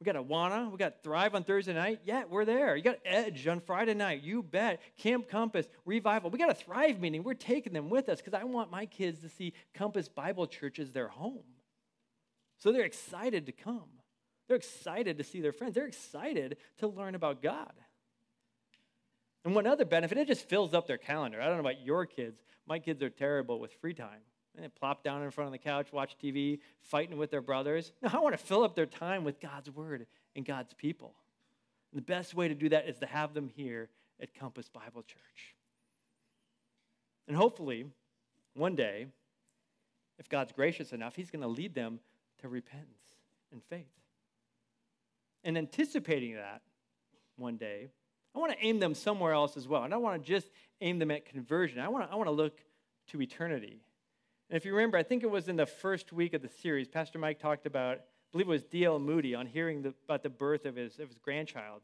We 0.00 0.04
got 0.04 0.16
Awana. 0.16 0.68
We 0.68 0.78
got 0.78 1.04
Thrive 1.04 1.36
on 1.36 1.44
Thursday 1.44 1.74
night. 1.74 2.00
Yeah, 2.04 2.24
we're 2.28 2.44
there. 2.44 2.74
You 2.74 2.82
got 2.82 2.98
Edge 3.04 3.46
on 3.46 3.60
Friday 3.60 3.94
night. 3.94 4.22
You 4.24 4.42
bet. 4.42 4.80
Camp 4.98 5.28
Compass, 5.28 5.68
Revival. 5.84 6.30
We 6.30 6.40
got 6.40 6.50
a 6.50 6.54
Thrive 6.54 7.00
meeting. 7.00 7.22
We're 7.22 7.34
taking 7.34 7.72
them 7.72 7.88
with 7.88 8.08
us 8.08 8.18
because 8.18 8.34
I 8.34 8.42
want 8.42 8.68
my 8.68 8.86
kids 8.86 9.20
to 9.20 9.28
see 9.28 9.52
Compass 9.74 10.08
Bible 10.08 10.48
Church 10.48 10.80
as 10.80 10.90
their 10.90 11.06
home. 11.06 11.44
So 12.58 12.72
they're 12.72 12.82
excited 12.82 13.46
to 13.46 13.52
come. 13.52 13.88
They're 14.48 14.56
excited 14.56 15.18
to 15.18 15.24
see 15.24 15.40
their 15.40 15.52
friends. 15.52 15.76
They're 15.76 15.86
excited 15.86 16.56
to 16.78 16.88
learn 16.88 17.14
about 17.14 17.42
God. 17.42 17.72
And 19.44 19.54
one 19.54 19.68
other 19.68 19.84
benefit, 19.84 20.18
it 20.18 20.26
just 20.26 20.48
fills 20.48 20.74
up 20.74 20.88
their 20.88 20.98
calendar. 20.98 21.40
I 21.40 21.46
don't 21.46 21.54
know 21.54 21.60
about 21.60 21.84
your 21.84 22.06
kids. 22.06 22.42
My 22.66 22.80
kids 22.80 23.04
are 23.04 23.10
terrible 23.10 23.60
with 23.60 23.72
free 23.80 23.94
time. 23.94 24.22
And 24.56 24.74
plop 24.74 25.04
down 25.04 25.22
in 25.22 25.30
front 25.30 25.46
of 25.48 25.52
the 25.52 25.58
couch, 25.58 25.92
watch 25.92 26.16
TV, 26.22 26.60
fighting 26.80 27.18
with 27.18 27.30
their 27.30 27.42
brothers. 27.42 27.92
No, 28.02 28.08
I 28.12 28.20
want 28.20 28.32
to 28.32 28.42
fill 28.42 28.64
up 28.64 28.74
their 28.74 28.86
time 28.86 29.22
with 29.22 29.38
God's 29.38 29.70
word 29.70 30.06
and 30.34 30.46
God's 30.46 30.72
people. 30.72 31.14
And 31.92 32.00
the 32.00 32.04
best 32.04 32.34
way 32.34 32.48
to 32.48 32.54
do 32.54 32.70
that 32.70 32.88
is 32.88 32.98
to 33.00 33.06
have 33.06 33.34
them 33.34 33.50
here 33.54 33.90
at 34.20 34.34
Compass 34.34 34.68
Bible 34.68 35.02
Church. 35.02 35.54
And 37.28 37.36
hopefully, 37.36 37.86
one 38.54 38.76
day, 38.76 39.08
if 40.18 40.28
God's 40.28 40.52
gracious 40.52 40.92
enough, 40.92 41.14
He's 41.16 41.30
going 41.30 41.42
to 41.42 41.48
lead 41.48 41.74
them 41.74 42.00
to 42.40 42.48
repentance 42.48 43.16
and 43.52 43.62
faith. 43.64 43.84
And 45.44 45.58
anticipating 45.58 46.34
that 46.36 46.62
one 47.36 47.56
day, 47.56 47.88
I 48.34 48.38
want 48.38 48.52
to 48.52 48.58
aim 48.64 48.80
them 48.80 48.94
somewhere 48.94 49.32
else 49.32 49.56
as 49.56 49.68
well. 49.68 49.84
And 49.84 49.94
I 49.94 49.96
want 49.96 50.22
to 50.22 50.26
just 50.26 50.50
aim 50.80 50.98
them 50.98 51.10
at 51.10 51.26
conversion. 51.26 51.78
I 51.78 51.88
want 51.88 52.06
to, 52.06 52.12
I 52.12 52.16
want 52.16 52.26
to 52.26 52.32
look 52.32 52.58
to 53.08 53.20
eternity 53.20 53.80
and 54.48 54.56
if 54.56 54.64
you 54.64 54.74
remember, 54.74 54.96
I 54.96 55.02
think 55.02 55.22
it 55.22 55.30
was 55.30 55.48
in 55.48 55.56
the 55.56 55.66
first 55.66 56.12
week 56.12 56.34
of 56.34 56.42
the 56.42 56.48
series, 56.48 56.88
Pastor 56.88 57.18
Mike 57.18 57.40
talked 57.40 57.66
about, 57.66 57.98
I 57.98 58.00
believe 58.32 58.46
it 58.46 58.50
was 58.50 58.64
D.L. 58.64 58.98
Moody, 58.98 59.34
on 59.34 59.46
hearing 59.46 59.82
the, 59.82 59.94
about 60.04 60.22
the 60.22 60.30
birth 60.30 60.66
of 60.66 60.76
his, 60.76 60.98
of 60.98 61.08
his 61.08 61.18
grandchild. 61.18 61.82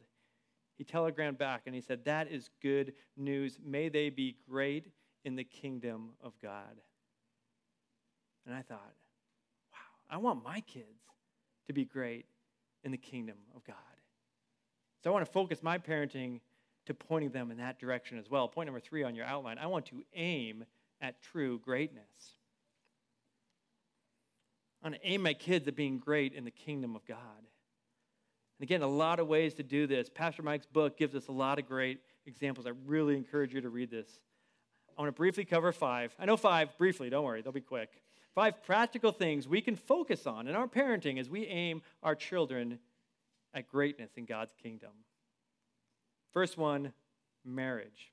He 0.78 0.84
telegrammed 0.84 1.38
back 1.38 1.62
and 1.66 1.74
he 1.74 1.80
said, 1.80 2.04
That 2.04 2.30
is 2.30 2.50
good 2.60 2.94
news. 3.16 3.58
May 3.64 3.88
they 3.88 4.10
be 4.10 4.36
great 4.48 4.86
in 5.24 5.36
the 5.36 5.44
kingdom 5.44 6.10
of 6.20 6.32
God. 6.40 6.80
And 8.46 8.54
I 8.54 8.62
thought, 8.62 8.94
wow, 9.72 9.78
I 10.10 10.16
want 10.16 10.42
my 10.44 10.60
kids 10.60 10.86
to 11.66 11.72
be 11.72 11.84
great 11.84 12.26
in 12.84 12.90
the 12.90 12.98
kingdom 12.98 13.36
of 13.54 13.64
God. 13.64 13.76
So 15.02 15.10
I 15.10 15.12
want 15.12 15.24
to 15.24 15.32
focus 15.32 15.62
my 15.62 15.78
parenting 15.78 16.40
to 16.86 16.94
pointing 16.94 17.30
them 17.30 17.50
in 17.50 17.58
that 17.58 17.78
direction 17.78 18.18
as 18.18 18.28
well. 18.28 18.48
Point 18.48 18.66
number 18.66 18.80
three 18.80 19.04
on 19.04 19.14
your 19.14 19.26
outline 19.26 19.58
I 19.58 19.66
want 19.66 19.86
to 19.86 20.02
aim 20.14 20.64
at 21.00 21.22
true 21.22 21.58
greatness. 21.60 22.38
I 24.82 24.88
want 24.88 25.00
to 25.00 25.08
aim 25.08 25.22
my 25.22 25.34
kids 25.34 25.68
at 25.68 25.76
being 25.76 25.98
great 25.98 26.34
in 26.34 26.44
the 26.44 26.50
kingdom 26.50 26.96
of 26.96 27.06
God. 27.06 27.18
And 27.38 28.64
again, 28.64 28.82
a 28.82 28.86
lot 28.86 29.20
of 29.20 29.28
ways 29.28 29.54
to 29.54 29.62
do 29.62 29.86
this. 29.86 30.08
Pastor 30.08 30.42
Mike's 30.42 30.66
book 30.66 30.96
gives 30.96 31.14
us 31.14 31.28
a 31.28 31.32
lot 31.32 31.58
of 31.58 31.68
great 31.68 32.00
examples. 32.26 32.66
I 32.66 32.72
really 32.86 33.16
encourage 33.16 33.54
you 33.54 33.60
to 33.60 33.68
read 33.68 33.90
this. 33.90 34.08
I 34.96 35.00
want 35.00 35.08
to 35.08 35.16
briefly 35.16 35.44
cover 35.44 35.72
five. 35.72 36.14
I 36.18 36.26
know 36.26 36.36
five 36.36 36.76
briefly, 36.78 37.10
don't 37.10 37.24
worry, 37.24 37.42
they'll 37.42 37.52
be 37.52 37.60
quick. 37.60 38.02
Five 38.34 38.62
practical 38.64 39.12
things 39.12 39.46
we 39.46 39.60
can 39.60 39.76
focus 39.76 40.26
on 40.26 40.48
in 40.48 40.56
our 40.56 40.66
parenting 40.66 41.18
as 41.18 41.28
we 41.28 41.46
aim 41.46 41.82
our 42.02 42.14
children 42.14 42.78
at 43.54 43.68
greatness 43.68 44.10
in 44.16 44.24
God's 44.24 44.54
kingdom. 44.62 44.90
First 46.32 46.56
one 46.56 46.92
marriage. 47.44 48.12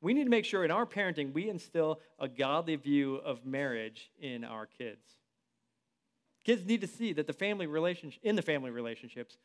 We 0.00 0.14
need 0.14 0.24
to 0.24 0.30
make 0.30 0.44
sure 0.44 0.64
in 0.64 0.70
our 0.70 0.84
parenting 0.84 1.32
we 1.32 1.48
instill 1.48 2.00
a 2.18 2.28
godly 2.28 2.76
view 2.76 3.16
of 3.16 3.46
marriage 3.46 4.10
in 4.20 4.44
our 4.44 4.66
kids. 4.66 5.04
Kids 6.44 6.64
need 6.64 6.82
to 6.82 6.86
see 6.86 7.12
that 7.14 7.26
the 7.26 7.32
family 7.32 7.66
relationship, 7.66 8.20
in 8.22 8.36
the 8.36 8.42
family 8.42 8.70
relationships, 8.70 9.38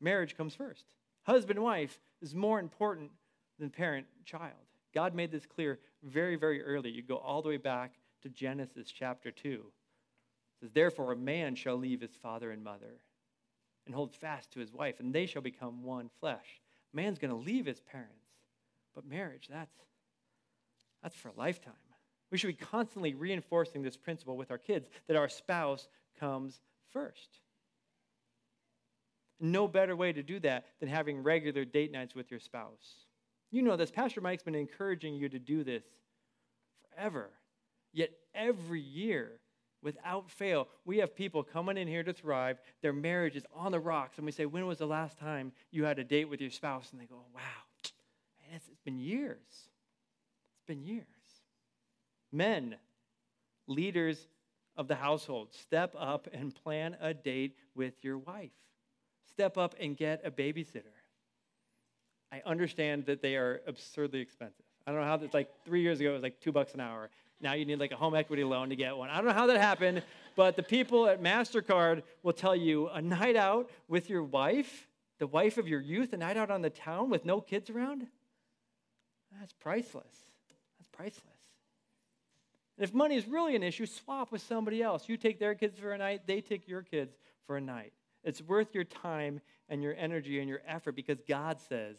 marriage 0.00 0.36
comes 0.36 0.54
first. 0.54 0.84
Husband 1.24 1.58
and 1.58 1.64
wife 1.64 2.00
is 2.22 2.34
more 2.34 2.58
important 2.58 3.10
than 3.58 3.70
parent 3.70 4.06
child. 4.24 4.54
God 4.94 5.14
made 5.14 5.30
this 5.30 5.46
clear 5.46 5.78
very, 6.02 6.36
very 6.36 6.62
early. 6.62 6.90
You 6.90 7.02
go 7.02 7.16
all 7.16 7.42
the 7.42 7.50
way 7.50 7.58
back 7.58 7.94
to 8.22 8.28
Genesis 8.28 8.90
chapter 8.90 9.30
2. 9.30 9.48
It 9.50 9.62
says, 10.60 10.70
Therefore, 10.72 11.12
a 11.12 11.16
man 11.16 11.54
shall 11.54 11.76
leave 11.76 12.00
his 12.00 12.16
father 12.16 12.50
and 12.50 12.64
mother 12.64 13.02
and 13.86 13.94
hold 13.94 14.14
fast 14.14 14.52
to 14.52 14.60
his 14.60 14.72
wife, 14.72 15.00
and 15.00 15.14
they 15.14 15.26
shall 15.26 15.42
become 15.42 15.82
one 15.82 16.10
flesh. 16.20 16.60
Man's 16.92 17.18
going 17.18 17.30
to 17.30 17.36
leave 17.36 17.66
his 17.66 17.80
parents, 17.80 18.14
but 18.94 19.06
marriage, 19.06 19.48
that's, 19.50 19.76
that's 21.02 21.14
for 21.14 21.28
a 21.28 21.34
lifetime. 21.36 21.74
We 22.30 22.38
should 22.38 22.48
be 22.48 22.64
constantly 22.64 23.14
reinforcing 23.14 23.82
this 23.82 23.96
principle 23.96 24.36
with 24.36 24.50
our 24.50 24.58
kids 24.58 24.88
that 25.08 25.16
our 25.16 25.28
spouse 25.28 25.88
comes 26.20 26.60
first. 26.92 27.40
No 29.40 29.66
better 29.66 29.96
way 29.96 30.12
to 30.12 30.22
do 30.22 30.38
that 30.40 30.66
than 30.78 30.88
having 30.88 31.22
regular 31.22 31.64
date 31.64 31.90
nights 31.90 32.14
with 32.14 32.30
your 32.30 32.40
spouse. 32.40 33.06
You 33.50 33.62
know 33.62 33.76
this. 33.76 33.90
Pastor 33.90 34.20
Mike's 34.20 34.42
been 34.42 34.54
encouraging 34.54 35.14
you 35.14 35.28
to 35.30 35.38
do 35.38 35.64
this 35.64 35.82
forever. 36.94 37.30
Yet 37.92 38.10
every 38.34 38.80
year, 38.80 39.40
without 39.82 40.30
fail, 40.30 40.68
we 40.84 40.98
have 40.98 41.16
people 41.16 41.42
coming 41.42 41.78
in 41.78 41.88
here 41.88 42.04
to 42.04 42.12
thrive. 42.12 42.60
Their 42.82 42.92
marriage 42.92 43.34
is 43.34 43.44
on 43.54 43.72
the 43.72 43.80
rocks. 43.80 44.18
And 44.18 44.26
we 44.26 44.32
say, 44.32 44.46
When 44.46 44.66
was 44.66 44.78
the 44.78 44.86
last 44.86 45.18
time 45.18 45.52
you 45.70 45.84
had 45.84 45.98
a 45.98 46.04
date 46.04 46.28
with 46.28 46.40
your 46.40 46.50
spouse? 46.50 46.92
And 46.92 47.00
they 47.00 47.06
go, 47.06 47.24
Wow, 47.34 47.40
it's 48.52 48.68
been 48.84 48.98
years. 48.98 49.38
It's 49.48 50.66
been 50.66 50.82
years. 50.82 51.06
Men, 52.30 52.76
leaders 53.66 54.28
of 54.76 54.88
the 54.88 54.94
household. 54.94 55.48
Step 55.52 55.94
up 55.98 56.28
and 56.32 56.54
plan 56.54 56.96
a 57.00 57.12
date 57.14 57.56
with 57.74 57.94
your 58.02 58.18
wife. 58.18 58.50
Step 59.30 59.58
up 59.58 59.74
and 59.80 59.96
get 59.96 60.22
a 60.24 60.30
babysitter. 60.30 60.94
I 62.32 62.42
understand 62.46 63.06
that 63.06 63.22
they 63.22 63.36
are 63.36 63.60
absurdly 63.66 64.20
expensive. 64.20 64.64
I 64.86 64.92
don't 64.92 65.00
know 65.00 65.06
how 65.06 65.16
that's 65.16 65.34
like 65.34 65.50
three 65.64 65.82
years 65.82 66.00
ago, 66.00 66.10
it 66.10 66.14
was 66.14 66.22
like 66.22 66.40
two 66.40 66.52
bucks 66.52 66.74
an 66.74 66.80
hour. 66.80 67.10
Now 67.40 67.54
you 67.54 67.64
need 67.64 67.80
like 67.80 67.92
a 67.92 67.96
home 67.96 68.14
equity 68.14 68.44
loan 68.44 68.68
to 68.68 68.76
get 68.76 68.96
one. 68.96 69.10
I 69.10 69.16
don't 69.16 69.26
know 69.26 69.32
how 69.32 69.46
that 69.46 69.60
happened, 69.60 70.02
but 70.36 70.56
the 70.56 70.62
people 70.62 71.06
at 71.06 71.22
MasterCard 71.22 72.02
will 72.22 72.32
tell 72.32 72.54
you 72.54 72.88
a 72.88 73.00
night 73.00 73.36
out 73.36 73.70
with 73.88 74.10
your 74.10 74.22
wife, 74.22 74.88
the 75.18 75.26
wife 75.26 75.58
of 75.58 75.66
your 75.66 75.80
youth, 75.80 76.12
a 76.12 76.16
night 76.16 76.36
out 76.36 76.50
on 76.50 76.62
the 76.62 76.70
town 76.70 77.10
with 77.10 77.24
no 77.24 77.40
kids 77.40 77.70
around, 77.70 78.06
that's 79.38 79.52
priceless. 79.52 80.04
That's 80.78 80.88
priceless. 80.92 81.39
And 82.80 82.88
if 82.88 82.94
money 82.94 83.14
is 83.16 83.28
really 83.28 83.54
an 83.54 83.62
issue, 83.62 83.84
swap 83.84 84.32
with 84.32 84.40
somebody 84.40 84.82
else. 84.82 85.06
You 85.06 85.18
take 85.18 85.38
their 85.38 85.54
kids 85.54 85.78
for 85.78 85.92
a 85.92 85.98
night, 85.98 86.22
they 86.26 86.40
take 86.40 86.66
your 86.66 86.80
kids 86.80 87.14
for 87.46 87.58
a 87.58 87.60
night. 87.60 87.92
It's 88.24 88.40
worth 88.40 88.74
your 88.74 88.84
time 88.84 89.42
and 89.68 89.82
your 89.82 89.94
energy 89.96 90.40
and 90.40 90.48
your 90.48 90.62
effort 90.66 90.96
because 90.96 91.18
God 91.28 91.60
says 91.60 91.96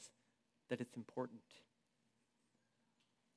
that 0.72 0.82
it's 0.82 0.96
important. 0.96 1.44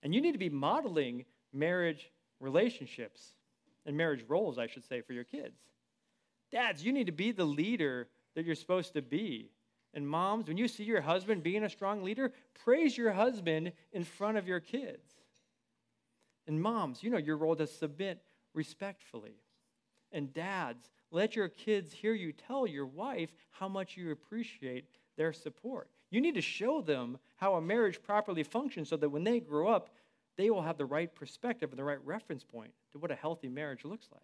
And 0.02 0.14
you 0.14 0.22
need 0.22 0.32
to 0.32 0.38
be 0.38 0.48
modeling 0.48 1.26
marriage 1.52 2.10
relationships 2.40 3.34
and 3.84 3.94
marriage 3.94 4.24
roles, 4.26 4.56
I 4.56 4.66
should 4.66 4.86
say, 4.88 5.02
for 5.02 5.12
your 5.12 5.24
kids. 5.24 5.58
Dads, 6.50 6.82
you 6.82 6.94
need 6.94 7.08
to 7.08 7.12
be 7.12 7.30
the 7.30 7.44
leader 7.44 8.08
that 8.36 8.46
you're 8.46 8.54
supposed 8.54 8.94
to 8.94 9.02
be. 9.02 9.50
And 9.92 10.08
moms, 10.08 10.48
when 10.48 10.56
you 10.56 10.66
see 10.66 10.84
your 10.84 11.02
husband 11.02 11.42
being 11.42 11.64
a 11.64 11.68
strong 11.68 12.04
leader, 12.04 12.32
praise 12.64 12.96
your 12.96 13.12
husband 13.12 13.72
in 13.92 14.02
front 14.02 14.38
of 14.38 14.48
your 14.48 14.60
kids. 14.60 15.23
And 16.46 16.60
moms, 16.60 17.02
you 17.02 17.10
know 17.10 17.18
your 17.18 17.36
role 17.36 17.56
to 17.56 17.66
submit 17.66 18.22
respectfully. 18.52 19.36
And 20.12 20.32
dads, 20.32 20.90
let 21.10 21.36
your 21.36 21.48
kids 21.48 21.92
hear 21.92 22.14
you 22.14 22.32
tell 22.32 22.66
your 22.66 22.86
wife 22.86 23.30
how 23.50 23.68
much 23.68 23.96
you 23.96 24.10
appreciate 24.10 24.86
their 25.16 25.32
support. 25.32 25.88
You 26.10 26.20
need 26.20 26.34
to 26.34 26.40
show 26.40 26.80
them 26.80 27.18
how 27.36 27.54
a 27.54 27.60
marriage 27.60 28.02
properly 28.02 28.42
functions 28.42 28.88
so 28.88 28.96
that 28.96 29.08
when 29.08 29.24
they 29.24 29.40
grow 29.40 29.68
up, 29.68 29.90
they 30.36 30.50
will 30.50 30.62
have 30.62 30.78
the 30.78 30.84
right 30.84 31.12
perspective 31.14 31.70
and 31.70 31.78
the 31.78 31.84
right 31.84 32.04
reference 32.04 32.44
point 32.44 32.72
to 32.92 32.98
what 32.98 33.10
a 33.10 33.14
healthy 33.16 33.48
marriage 33.48 33.84
looks 33.84 34.08
like. 34.12 34.22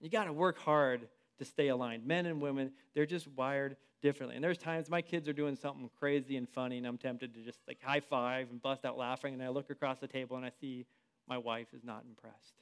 You 0.00 0.10
got 0.10 0.24
to 0.24 0.32
work 0.32 0.58
hard 0.58 1.08
to 1.38 1.44
stay 1.44 1.68
aligned. 1.68 2.06
Men 2.06 2.26
and 2.26 2.40
women, 2.40 2.72
they're 2.94 3.06
just 3.06 3.26
wired 3.28 3.76
differently. 4.02 4.36
And 4.36 4.44
there's 4.44 4.58
times 4.58 4.90
my 4.90 5.02
kids 5.02 5.28
are 5.28 5.32
doing 5.32 5.56
something 5.56 5.90
crazy 5.98 6.36
and 6.36 6.48
funny, 6.48 6.78
and 6.78 6.86
I'm 6.86 6.98
tempted 6.98 7.34
to 7.34 7.40
just 7.40 7.58
like 7.66 7.78
high 7.82 8.00
five 8.00 8.50
and 8.50 8.60
bust 8.60 8.84
out 8.84 8.98
laughing, 8.98 9.34
and 9.34 9.42
I 9.42 9.48
look 9.48 9.70
across 9.70 9.98
the 9.98 10.06
table 10.06 10.36
and 10.36 10.44
I 10.44 10.50
see 10.60 10.86
my 11.26 11.38
wife 11.38 11.68
is 11.72 11.82
not 11.84 12.04
impressed. 12.06 12.52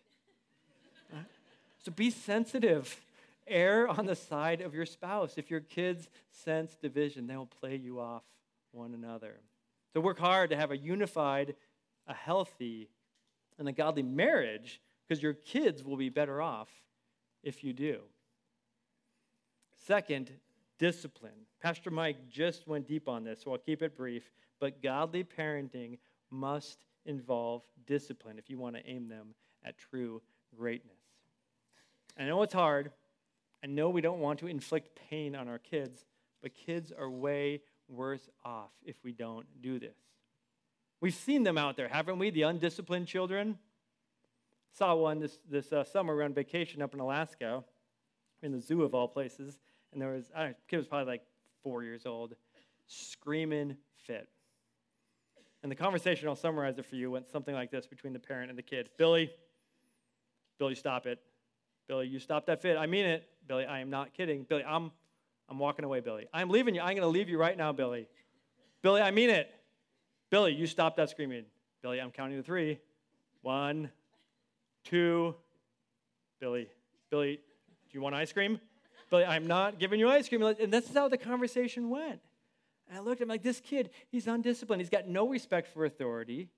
So 1.84 1.90
be 1.90 2.10
sensitive. 2.10 3.00
Err 3.48 3.88
on 3.88 4.06
the 4.06 4.14
side 4.14 4.60
of 4.60 4.72
your 4.72 4.86
spouse. 4.86 5.34
If 5.36 5.50
your 5.50 5.60
kids 5.60 6.08
sense 6.30 6.76
division, 6.76 7.26
they 7.26 7.36
will 7.36 7.46
play 7.46 7.74
you 7.74 7.98
off 7.98 8.22
one 8.70 8.94
another. 8.94 9.40
So 9.92 10.00
work 10.00 10.18
hard 10.18 10.50
to 10.50 10.56
have 10.56 10.70
a 10.70 10.76
unified, 10.76 11.56
a 12.06 12.14
healthy, 12.14 12.88
and 13.58 13.68
a 13.68 13.72
godly 13.72 14.04
marriage 14.04 14.80
because 15.06 15.22
your 15.22 15.34
kids 15.34 15.82
will 15.82 15.96
be 15.96 16.08
better 16.08 16.40
off 16.40 16.68
if 17.42 17.64
you 17.64 17.72
do. 17.72 17.98
Second, 19.86 20.30
discipline. 20.78 21.46
Pastor 21.60 21.90
Mike 21.90 22.28
just 22.28 22.66
went 22.68 22.86
deep 22.86 23.08
on 23.08 23.24
this, 23.24 23.42
so 23.42 23.52
I'll 23.52 23.58
keep 23.58 23.82
it 23.82 23.96
brief. 23.96 24.30
But 24.60 24.82
godly 24.82 25.24
parenting 25.24 25.98
must 26.30 26.84
involve 27.04 27.62
discipline 27.86 28.38
if 28.38 28.48
you 28.48 28.58
want 28.58 28.76
to 28.76 28.86
aim 28.86 29.08
them 29.08 29.34
at 29.64 29.78
true 29.78 30.22
greatness. 30.56 30.98
I 32.18 32.24
know 32.24 32.42
it's 32.42 32.54
hard. 32.54 32.92
I 33.64 33.66
know 33.66 33.90
we 33.90 34.00
don't 34.00 34.20
want 34.20 34.38
to 34.40 34.46
inflict 34.46 34.98
pain 35.08 35.34
on 35.34 35.48
our 35.48 35.58
kids, 35.58 36.04
but 36.42 36.54
kids 36.54 36.92
are 36.96 37.10
way 37.10 37.62
worse 37.88 38.28
off 38.44 38.70
if 38.84 38.96
we 39.02 39.12
don't 39.12 39.46
do 39.62 39.78
this. 39.78 39.96
We've 41.00 41.14
seen 41.14 41.42
them 41.42 41.58
out 41.58 41.76
there, 41.76 41.88
haven't 41.88 42.18
we? 42.18 42.30
The 42.30 42.42
undisciplined 42.42 43.08
children. 43.08 43.58
Saw 44.72 44.94
one 44.94 45.18
this, 45.18 45.38
this 45.50 45.72
uh, 45.72 45.84
summer 45.84 46.22
on 46.22 46.32
vacation 46.32 46.82
up 46.82 46.94
in 46.94 47.00
Alaska, 47.00 47.64
in 48.42 48.52
the 48.52 48.60
zoo 48.60 48.82
of 48.82 48.94
all 48.94 49.08
places, 49.08 49.58
and 49.92 50.00
there 50.00 50.10
was, 50.10 50.30
I 50.34 50.40
don't 50.40 50.48
know, 50.50 50.56
kid 50.68 50.76
was 50.78 50.86
probably 50.86 51.06
like 51.12 51.22
four 51.62 51.82
years 51.82 52.06
old, 52.06 52.34
screaming 52.86 53.76
fit. 54.06 54.28
And 55.62 55.70
the 55.70 55.76
conversation, 55.76 56.28
I'll 56.28 56.34
summarize 56.34 56.78
it 56.78 56.86
for 56.86 56.96
you, 56.96 57.10
went 57.10 57.30
something 57.30 57.54
like 57.54 57.70
this 57.70 57.86
between 57.86 58.12
the 58.12 58.18
parent 58.18 58.50
and 58.50 58.58
the 58.58 58.62
kid 58.62 58.90
Billy, 58.98 59.30
Billy, 60.58 60.74
stop 60.74 61.06
it. 61.06 61.18
Billy, 61.88 62.06
you 62.06 62.18
stop 62.18 62.46
that 62.46 62.62
fit. 62.62 62.76
I 62.76 62.86
mean 62.86 63.04
it. 63.04 63.28
Billy, 63.48 63.64
I 63.64 63.80
am 63.80 63.90
not 63.90 64.14
kidding. 64.14 64.44
Billy, 64.44 64.62
I'm, 64.64 64.92
I'm 65.48 65.58
walking 65.58 65.84
away, 65.84 66.00
Billy. 66.00 66.26
I'm 66.32 66.50
leaving 66.50 66.74
you. 66.74 66.80
I'm 66.80 66.94
going 66.94 67.02
to 67.02 67.08
leave 67.08 67.28
you 67.28 67.38
right 67.38 67.56
now, 67.56 67.72
Billy. 67.72 68.08
Billy, 68.82 69.00
I 69.00 69.10
mean 69.10 69.30
it. 69.30 69.52
Billy, 70.30 70.54
you 70.54 70.66
stop 70.66 70.96
that 70.96 71.10
screaming. 71.10 71.44
Billy, 71.82 72.00
I'm 72.00 72.10
counting 72.10 72.36
to 72.36 72.42
three. 72.42 72.78
One, 73.42 73.90
two. 74.84 75.34
Billy, 76.40 76.68
Billy, 77.10 77.36
do 77.36 77.98
you 77.98 78.00
want 78.00 78.14
ice 78.14 78.32
cream? 78.32 78.60
Billy, 79.12 79.26
I'm 79.26 79.46
not 79.46 79.78
giving 79.78 80.00
you 80.00 80.08
ice 80.08 80.26
cream. 80.26 80.42
And 80.42 80.72
this 80.72 80.88
is 80.88 80.94
how 80.94 81.06
the 81.06 81.18
conversation 81.18 81.90
went. 81.90 82.22
And 82.88 82.96
I 82.96 83.00
looked 83.02 83.20
at 83.20 83.24
him 83.24 83.28
like, 83.28 83.42
this 83.42 83.60
kid, 83.60 83.90
he's 84.08 84.26
undisciplined. 84.26 84.80
He's 84.80 84.88
got 84.88 85.06
no 85.06 85.28
respect 85.28 85.68
for 85.68 85.84
authority. 85.84 86.48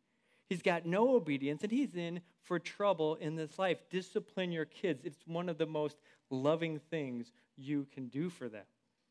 He's 0.49 0.63
got 0.63 0.87
no 0.87 1.17
obedience, 1.17 1.65
and 1.65 1.73
he's 1.73 1.97
in 1.97 2.21
for 2.43 2.61
trouble 2.61 3.17
in 3.17 3.35
this 3.35 3.59
life. 3.59 3.79
Discipline 3.91 4.53
your 4.53 4.67
kids. 4.67 5.01
It's 5.03 5.19
one 5.27 5.49
of 5.49 5.59
the 5.59 5.67
most 5.67 5.97
loving 6.31 6.79
things 6.79 7.33
you 7.57 7.89
can 7.93 8.07
do 8.07 8.31
for 8.31 8.49
them. 8.49 8.65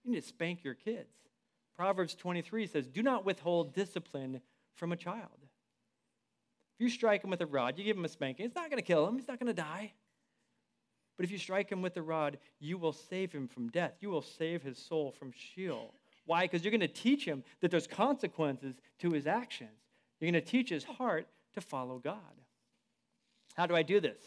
You 0.06 0.12
need 0.12 0.22
to 0.22 0.28
spank 0.28 0.64
your 0.64 0.76
kids. 0.76 1.14
Proverbs 1.76 2.16
23 2.16 2.66
says, 2.66 2.88
Do 2.88 3.04
not 3.04 3.26
withhold 3.26 3.74
discipline 3.74 4.40
from 4.76 4.94
a 4.94 4.96
child. 4.96 5.40
If 5.42 6.80
you 6.80 6.90
strike 6.90 7.26
him 7.26 7.30
with 7.30 7.42
a 7.42 7.46
rod, 7.46 7.78
you 7.78 7.84
give 7.84 7.98
him 7.98 8.06
a 8.06 8.10
spanking, 8.10 8.46
it's 8.46 8.56
not 8.56 8.70
going 8.70 8.82
to 8.82 8.88
kill 8.88 9.06
him, 9.06 9.18
he's 9.18 9.28
not 9.28 9.38
going 9.38 9.54
to 9.54 9.62
die. 9.62 9.92
But 11.18 11.26
if 11.26 11.32
you 11.32 11.38
strike 11.38 11.72
him 11.72 11.82
with 11.82 11.96
a 11.98 12.02
rod, 12.02 12.38
you 12.60 12.78
will 12.78 12.94
save 12.94 13.32
him 13.32 13.48
from 13.48 13.70
death. 13.70 13.94
You 14.00 14.10
will 14.10 14.22
save 14.22 14.64
his 14.64 14.78
soul 14.78 15.12
from 15.12 15.32
Sheol. 15.32 15.94
Why? 16.26 16.44
Because 16.44 16.64
you're 16.64 16.72
going 16.72 16.82
to 16.82 16.88
teach 16.88 17.26
him 17.26 17.44
that 17.62 17.70
there's 17.70 17.88
consequences 17.88 18.76
to 19.00 19.12
his 19.12 19.28
actions. 19.28 19.70
You're 20.20 20.32
going 20.32 20.44
to 20.44 20.50
teach 20.50 20.70
his 20.70 20.84
heart 20.84 21.28
to 21.54 21.62
follow 21.62 22.00
God. 22.00 22.18
How 23.56 23.68
do 23.68 23.76
I 23.76 23.84
do 23.84 24.00
this? 24.00 24.22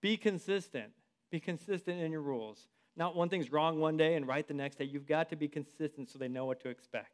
Be 0.00 0.16
consistent. 0.16 0.92
Be 1.30 1.40
consistent 1.40 2.00
in 2.00 2.10
your 2.10 2.22
rules. 2.22 2.66
Not 2.96 3.14
one 3.14 3.28
thing's 3.28 3.52
wrong 3.52 3.78
one 3.78 3.96
day 3.96 4.14
and 4.14 4.26
right 4.26 4.46
the 4.46 4.54
next 4.54 4.78
day. 4.78 4.84
You've 4.84 5.06
got 5.06 5.28
to 5.30 5.36
be 5.36 5.46
consistent 5.46 6.10
so 6.10 6.18
they 6.18 6.28
know 6.28 6.46
what 6.46 6.60
to 6.62 6.68
expect. 6.68 7.12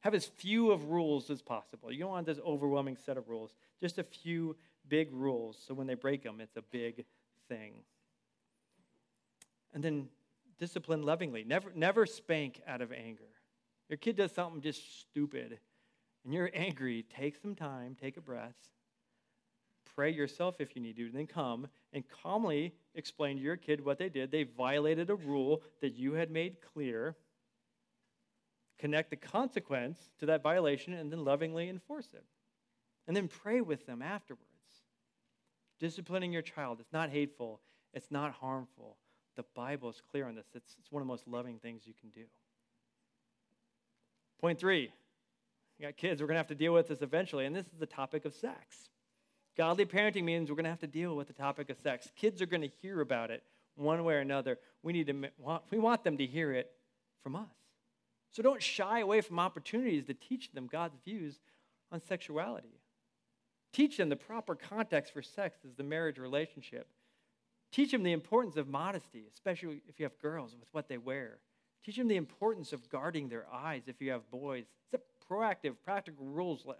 Have 0.00 0.14
as 0.14 0.26
few 0.26 0.72
of 0.72 0.90
rules 0.90 1.30
as 1.30 1.40
possible. 1.40 1.92
You 1.92 2.00
don't 2.00 2.10
want 2.10 2.26
this 2.26 2.40
overwhelming 2.44 2.96
set 2.96 3.16
of 3.16 3.28
rules. 3.28 3.54
Just 3.80 3.98
a 3.98 4.02
few 4.02 4.56
big 4.88 5.08
rules 5.12 5.56
so 5.66 5.74
when 5.74 5.86
they 5.86 5.94
break 5.94 6.22
them, 6.22 6.40
it's 6.40 6.56
a 6.56 6.62
big 6.62 7.04
thing. 7.52 7.72
And 9.74 9.82
then 9.82 10.08
discipline 10.58 11.02
lovingly. 11.02 11.44
Never, 11.44 11.72
never 11.74 12.06
spank 12.06 12.60
out 12.66 12.80
of 12.80 12.92
anger. 12.92 13.28
Your 13.88 13.96
kid 13.96 14.16
does 14.16 14.32
something 14.32 14.60
just 14.60 15.00
stupid 15.00 15.58
and 16.24 16.32
you're 16.32 16.50
angry, 16.54 17.04
take 17.14 17.36
some 17.36 17.54
time, 17.54 17.96
take 18.00 18.16
a 18.16 18.20
breath, 18.20 18.56
pray 19.94 20.10
yourself 20.10 20.56
if 20.60 20.74
you 20.74 20.82
need 20.82 20.96
to, 20.96 21.10
then 21.10 21.26
come 21.26 21.66
and 21.92 22.04
calmly 22.22 22.72
explain 22.94 23.36
to 23.36 23.42
your 23.42 23.56
kid 23.56 23.84
what 23.84 23.98
they 23.98 24.08
did. 24.08 24.30
They 24.30 24.44
violated 24.44 25.10
a 25.10 25.14
rule 25.14 25.62
that 25.80 25.94
you 25.94 26.14
had 26.14 26.30
made 26.30 26.56
clear. 26.72 27.16
Connect 28.78 29.10
the 29.10 29.16
consequence 29.16 29.98
to 30.20 30.26
that 30.26 30.42
violation 30.42 30.94
and 30.94 31.12
then 31.12 31.24
lovingly 31.24 31.68
enforce 31.68 32.08
it. 32.14 32.24
And 33.06 33.16
then 33.16 33.28
pray 33.28 33.60
with 33.60 33.86
them 33.86 34.00
afterwards. 34.00 34.51
Disciplining 35.78 36.32
your 36.32 36.42
child, 36.42 36.78
it's 36.80 36.92
not 36.92 37.10
hateful, 37.10 37.60
it's 37.92 38.10
not 38.10 38.32
harmful. 38.32 38.96
The 39.36 39.44
Bible 39.54 39.90
is 39.90 40.00
clear 40.10 40.26
on 40.26 40.34
this. 40.34 40.46
It's, 40.54 40.76
it's 40.78 40.92
one 40.92 41.02
of 41.02 41.08
the 41.08 41.12
most 41.12 41.26
loving 41.26 41.58
things 41.58 41.82
you 41.86 41.94
can 41.98 42.10
do. 42.10 42.24
Point 44.40 44.58
three 44.58 44.92
you 45.78 45.86
got 45.86 45.96
kids, 45.96 46.20
we're 46.20 46.28
going 46.28 46.36
to 46.36 46.40
have 46.40 46.46
to 46.48 46.54
deal 46.54 46.72
with 46.72 46.88
this 46.88 47.02
eventually. 47.02 47.46
And 47.46 47.56
this 47.56 47.66
is 47.66 47.78
the 47.78 47.86
topic 47.86 48.24
of 48.24 48.34
sex. 48.34 48.90
Godly 49.56 49.84
parenting 49.84 50.24
means 50.24 50.48
we're 50.48 50.56
going 50.56 50.64
to 50.64 50.70
have 50.70 50.80
to 50.80 50.86
deal 50.86 51.16
with 51.16 51.26
the 51.26 51.32
topic 51.32 51.70
of 51.70 51.78
sex. 51.78 52.08
Kids 52.14 52.40
are 52.40 52.46
going 52.46 52.62
to 52.62 52.70
hear 52.80 53.00
about 53.00 53.30
it 53.30 53.42
one 53.74 54.04
way 54.04 54.14
or 54.14 54.20
another. 54.20 54.58
We, 54.82 54.92
need 54.92 55.06
to, 55.08 55.30
we 55.70 55.78
want 55.78 56.04
them 56.04 56.18
to 56.18 56.26
hear 56.26 56.52
it 56.52 56.70
from 57.22 57.36
us. 57.36 57.48
So 58.30 58.42
don't 58.42 58.62
shy 58.62 59.00
away 59.00 59.20
from 59.20 59.38
opportunities 59.38 60.06
to 60.06 60.14
teach 60.14 60.52
them 60.52 60.68
God's 60.70 60.96
views 61.04 61.38
on 61.90 62.00
sexuality. 62.00 62.80
Teach 63.72 63.96
them 63.96 64.08
the 64.08 64.16
proper 64.16 64.54
context 64.54 65.12
for 65.12 65.22
sex 65.22 65.58
as 65.64 65.74
the 65.74 65.82
marriage 65.82 66.18
relationship. 66.18 66.88
Teach 67.70 67.90
them 67.90 68.02
the 68.02 68.12
importance 68.12 68.56
of 68.56 68.68
modesty, 68.68 69.24
especially 69.32 69.82
if 69.88 69.98
you 69.98 70.04
have 70.04 70.18
girls 70.18 70.54
with 70.54 70.68
what 70.72 70.88
they 70.88 70.98
wear. 70.98 71.38
Teach 71.84 71.96
them 71.96 72.08
the 72.08 72.16
importance 72.16 72.72
of 72.72 72.88
guarding 72.90 73.28
their 73.28 73.46
eyes 73.52 73.84
if 73.86 74.00
you 74.00 74.10
have 74.10 74.30
boys. 74.30 74.66
It's 74.92 75.02
a 75.02 75.32
proactive, 75.32 75.76
practical 75.82 76.26
rules 76.26 76.66
like 76.66 76.78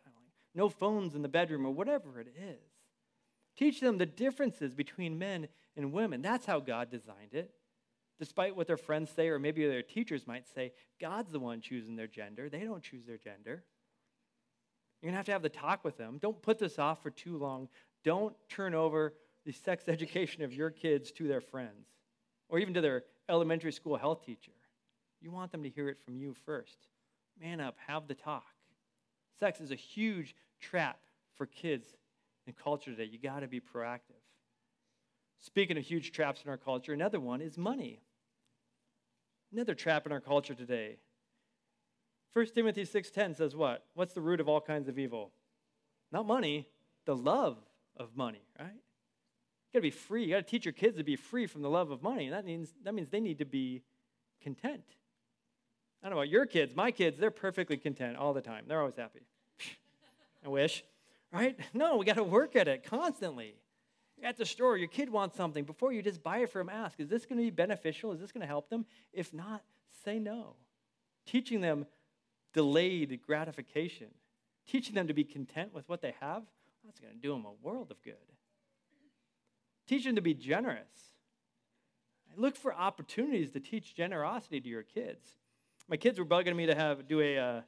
no 0.54 0.68
phones 0.68 1.14
in 1.14 1.22
the 1.22 1.28
bedroom 1.28 1.64
or 1.64 1.70
whatever 1.70 2.20
it 2.20 2.28
is. 2.38 2.60
Teach 3.56 3.80
them 3.80 3.96
the 3.96 4.06
differences 4.06 4.74
between 4.74 5.18
men 5.18 5.48
and 5.76 5.92
women. 5.92 6.20
That's 6.20 6.44
how 6.44 6.60
God 6.60 6.90
designed 6.90 7.32
it. 7.32 7.54
despite 8.22 8.54
what 8.54 8.68
their 8.68 8.76
friends 8.76 9.10
say 9.10 9.28
or 9.28 9.40
maybe 9.40 9.66
their 9.66 9.82
teachers 9.82 10.28
might 10.28 10.46
say, 10.46 10.72
God's 11.00 11.32
the 11.32 11.40
one 11.40 11.60
choosing 11.60 11.96
their 11.96 12.06
gender. 12.06 12.48
They 12.48 12.60
don't 12.60 12.80
choose 12.80 13.04
their 13.04 13.18
gender. 13.18 13.64
You're 15.02 15.08
going 15.08 15.14
to 15.14 15.18
have 15.18 15.26
to 15.26 15.32
have 15.32 15.42
the 15.42 15.48
talk 15.48 15.84
with 15.84 15.98
them. 15.98 16.18
Don't 16.22 16.40
put 16.40 16.58
this 16.60 16.78
off 16.78 17.02
for 17.02 17.10
too 17.10 17.36
long. 17.36 17.68
Don't 18.04 18.34
turn 18.48 18.72
over 18.72 19.14
the 19.44 19.52
sex 19.52 19.84
education 19.88 20.44
of 20.44 20.52
your 20.52 20.70
kids 20.70 21.10
to 21.12 21.26
their 21.26 21.40
friends 21.40 21.88
or 22.48 22.60
even 22.60 22.72
to 22.74 22.80
their 22.80 23.04
elementary 23.28 23.72
school 23.72 23.96
health 23.96 24.24
teacher. 24.24 24.52
You 25.20 25.32
want 25.32 25.50
them 25.50 25.62
to 25.64 25.70
hear 25.70 25.88
it 25.88 25.98
from 26.04 26.16
you 26.16 26.34
first. 26.46 26.86
Man 27.40 27.60
up, 27.60 27.76
have 27.86 28.06
the 28.06 28.14
talk. 28.14 28.44
Sex 29.40 29.60
is 29.60 29.72
a 29.72 29.76
huge 29.76 30.36
trap 30.60 30.98
for 31.34 31.46
kids 31.46 31.96
in 32.46 32.52
culture 32.52 32.90
today. 32.90 33.08
You 33.10 33.18
got 33.18 33.40
to 33.40 33.48
be 33.48 33.60
proactive. 33.60 34.20
Speaking 35.40 35.76
of 35.76 35.82
huge 35.82 36.12
traps 36.12 36.42
in 36.44 36.50
our 36.50 36.56
culture, 36.56 36.92
another 36.92 37.18
one 37.18 37.40
is 37.40 37.58
money. 37.58 38.00
Another 39.52 39.74
trap 39.74 40.06
in 40.06 40.12
our 40.12 40.20
culture 40.20 40.54
today. 40.54 40.98
1 42.32 42.46
Timothy 42.54 42.84
6:10 42.84 43.36
says 43.36 43.54
what? 43.54 43.86
What's 43.94 44.14
the 44.14 44.20
root 44.20 44.40
of 44.40 44.48
all 44.48 44.60
kinds 44.60 44.88
of 44.88 44.98
evil? 44.98 45.32
Not 46.10 46.26
money, 46.26 46.68
the 47.04 47.16
love 47.16 47.58
of 47.96 48.16
money, 48.16 48.42
right? 48.58 48.72
You 48.72 49.72
got 49.74 49.78
to 49.78 49.82
be 49.82 49.90
free. 49.90 50.24
You 50.24 50.30
got 50.30 50.46
to 50.46 50.50
teach 50.50 50.64
your 50.64 50.72
kids 50.72 50.96
to 50.96 51.04
be 51.04 51.16
free 51.16 51.46
from 51.46 51.62
the 51.62 51.70
love 51.70 51.90
of 51.90 52.02
money. 52.02 52.26
And 52.26 52.34
that 52.34 52.44
means 52.44 52.72
that 52.84 52.94
means 52.94 53.08
they 53.08 53.20
need 53.20 53.38
to 53.38 53.44
be 53.44 53.82
content. 54.40 54.84
I 56.02 56.08
don't 56.08 56.16
know 56.16 56.20
about 56.20 56.30
your 56.30 56.46
kids. 56.46 56.74
My 56.74 56.90
kids, 56.90 57.18
they're 57.18 57.30
perfectly 57.30 57.76
content 57.76 58.16
all 58.16 58.32
the 58.32 58.40
time. 58.40 58.64
They're 58.66 58.80
always 58.80 58.96
happy. 58.96 59.20
I 60.44 60.48
wish, 60.48 60.84
right? 61.32 61.58
No, 61.72 61.96
we 61.96 62.04
got 62.04 62.16
to 62.16 62.24
work 62.24 62.56
at 62.56 62.66
it 62.66 62.84
constantly. 62.84 63.54
At 64.22 64.36
the 64.36 64.46
store, 64.46 64.76
your 64.76 64.88
kid 64.88 65.10
wants 65.10 65.36
something. 65.36 65.64
Before 65.64 65.92
you 65.92 66.02
just 66.02 66.22
buy 66.22 66.38
it 66.38 66.50
for 66.50 66.58
them, 66.58 66.68
ask, 66.68 66.98
is 67.00 67.08
this 67.08 67.24
going 67.26 67.38
to 67.38 67.44
be 67.44 67.50
beneficial? 67.50 68.12
Is 68.12 68.20
this 68.20 68.30
going 68.30 68.42
to 68.42 68.46
help 68.46 68.68
them? 68.68 68.84
If 69.12 69.32
not, 69.32 69.62
say 70.04 70.18
no. 70.18 70.54
Teaching 71.26 71.60
them 71.60 71.86
delayed 72.52 73.20
gratification, 73.26 74.08
teaching 74.66 74.94
them 74.94 75.08
to 75.08 75.14
be 75.14 75.24
content 75.24 75.72
with 75.74 75.88
what 75.88 76.00
they 76.02 76.14
have, 76.20 76.42
that's 76.84 77.00
going 77.00 77.12
to 77.12 77.18
do 77.18 77.32
them 77.32 77.44
a 77.44 77.66
world 77.66 77.90
of 77.90 78.02
good. 78.02 78.14
Teach 79.86 80.04
them 80.04 80.16
to 80.16 80.22
be 80.22 80.34
generous. 80.34 81.14
Look 82.36 82.56
for 82.56 82.74
opportunities 82.74 83.50
to 83.52 83.60
teach 83.60 83.94
generosity 83.94 84.60
to 84.60 84.68
your 84.68 84.82
kids. 84.82 85.36
My 85.88 85.96
kids 85.96 86.18
were 86.18 86.24
bugging 86.24 86.56
me 86.56 86.66
to 86.66 86.74
have 86.74 87.06
do 87.06 87.20
a 87.20 87.38
uh, 87.38 87.60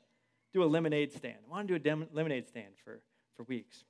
do 0.53 0.63
a 0.63 0.67
lemonade 0.67 1.13
stand. 1.13 1.37
I 1.47 1.51
want 1.51 1.69
to 1.69 1.73
do 1.73 1.77
a 1.77 1.79
dem- 1.79 2.09
lemonade 2.13 2.49
stand 2.49 2.75
for 2.83 3.01
for 3.37 3.43
weeks, 3.45 3.85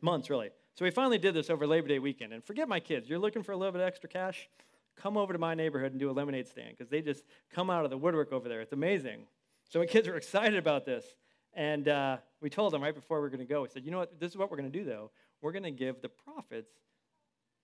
months 0.00 0.30
really. 0.30 0.50
So 0.74 0.84
we 0.84 0.90
finally 0.90 1.18
did 1.18 1.34
this 1.34 1.50
over 1.50 1.66
Labor 1.66 1.86
Day 1.86 2.00
weekend. 2.00 2.32
And 2.32 2.42
forget 2.42 2.68
my 2.68 2.80
kids. 2.80 3.08
You're 3.08 3.20
looking 3.20 3.44
for 3.44 3.52
a 3.52 3.56
little 3.56 3.70
bit 3.70 3.80
of 3.80 3.86
extra 3.86 4.08
cash? 4.08 4.48
Come 4.96 5.16
over 5.16 5.32
to 5.32 5.38
my 5.38 5.54
neighborhood 5.54 5.92
and 5.92 6.00
do 6.00 6.10
a 6.10 6.12
lemonade 6.12 6.48
stand 6.48 6.70
because 6.70 6.88
they 6.88 7.00
just 7.00 7.24
come 7.52 7.70
out 7.70 7.84
of 7.84 7.90
the 7.90 7.98
woodwork 7.98 8.32
over 8.32 8.48
there. 8.48 8.60
It's 8.60 8.72
amazing. 8.72 9.26
So 9.74 9.80
my 9.80 9.86
kids 9.86 10.06
were 10.06 10.14
excited 10.14 10.56
about 10.56 10.84
this. 10.84 11.04
And 11.52 11.88
uh, 11.88 12.18
we 12.40 12.48
told 12.48 12.72
them 12.72 12.80
right 12.80 12.94
before 12.94 13.16
we 13.18 13.22
were 13.22 13.28
going 13.28 13.40
to 13.40 13.44
go, 13.44 13.62
we 13.62 13.68
said, 13.68 13.84
you 13.84 13.90
know 13.90 13.98
what? 13.98 14.20
This 14.20 14.30
is 14.30 14.36
what 14.36 14.48
we're 14.48 14.56
going 14.56 14.70
to 14.70 14.78
do, 14.78 14.84
though. 14.84 15.10
We're 15.42 15.50
going 15.50 15.64
to 15.64 15.72
give 15.72 16.00
the 16.00 16.08
profits 16.08 16.70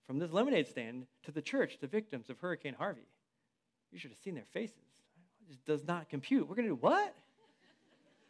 from 0.07 0.19
this 0.19 0.29
lemonade 0.29 0.67
stand 0.67 1.05
to 1.23 1.31
the 1.31 1.41
church, 1.41 1.77
the 1.79 1.87
victims 1.87 2.29
of 2.29 2.37
Hurricane 2.37 2.75
Harvey. 2.77 3.07
You 3.93 3.97
should 3.97 4.11
have 4.11 4.19
seen 4.19 4.35
their 4.35 4.43
faces. 4.51 4.75
It 5.49 5.63
does 5.65 5.87
not 5.87 6.09
compute. 6.09 6.49
We're 6.49 6.55
going 6.55 6.67
to 6.67 6.75
do 6.75 6.79
what? 6.81 7.15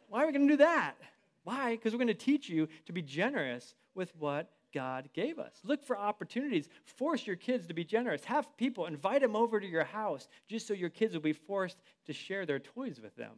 Why 0.08 0.22
are 0.22 0.26
we 0.28 0.32
going 0.32 0.46
to 0.46 0.52
do 0.52 0.58
that? 0.58 0.94
Why? 1.42 1.72
Because 1.72 1.92
we're 1.92 1.98
going 1.98 2.06
to 2.06 2.14
teach 2.14 2.48
you 2.48 2.68
to 2.86 2.92
be 2.92 3.02
generous 3.02 3.74
with 3.96 4.14
what 4.14 4.48
God 4.72 5.08
gave 5.12 5.40
us. 5.40 5.54
Look 5.64 5.82
for 5.82 5.98
opportunities. 5.98 6.68
Force 6.84 7.26
your 7.26 7.34
kids 7.34 7.66
to 7.66 7.74
be 7.74 7.82
generous. 7.82 8.24
Have 8.26 8.56
people, 8.56 8.86
invite 8.86 9.22
them 9.22 9.34
over 9.34 9.58
to 9.58 9.66
your 9.66 9.82
house 9.82 10.28
just 10.46 10.68
so 10.68 10.72
your 10.72 10.88
kids 10.88 11.14
will 11.14 11.20
be 11.20 11.32
forced 11.32 11.78
to 12.06 12.12
share 12.12 12.46
their 12.46 12.60
toys 12.60 13.00
with 13.02 13.16
them. 13.16 13.32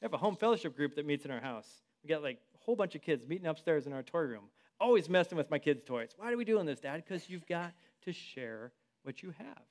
We 0.00 0.04
have 0.04 0.14
a 0.14 0.18
home 0.18 0.36
fellowship 0.36 0.76
group 0.76 0.94
that 0.96 1.06
meets 1.06 1.24
in 1.24 1.30
our 1.30 1.40
house. 1.40 1.68
We 2.02 2.08
got 2.08 2.22
like 2.22 2.38
a 2.54 2.64
whole 2.64 2.76
bunch 2.76 2.94
of 2.94 3.02
kids 3.02 3.26
meeting 3.26 3.46
upstairs 3.46 3.86
in 3.86 3.92
our 3.92 4.02
toy 4.02 4.20
room. 4.20 4.44
Always 4.80 5.08
messing 5.08 5.36
with 5.36 5.50
my 5.50 5.58
kids' 5.58 5.82
toys. 5.84 6.10
Why 6.16 6.32
are 6.32 6.36
we 6.36 6.44
doing 6.44 6.66
this, 6.66 6.78
Dad? 6.78 7.02
Because 7.04 7.28
you've 7.28 7.46
got 7.46 7.72
to 8.04 8.12
share 8.12 8.72
what 9.02 9.22
you 9.22 9.34
have. 9.38 9.62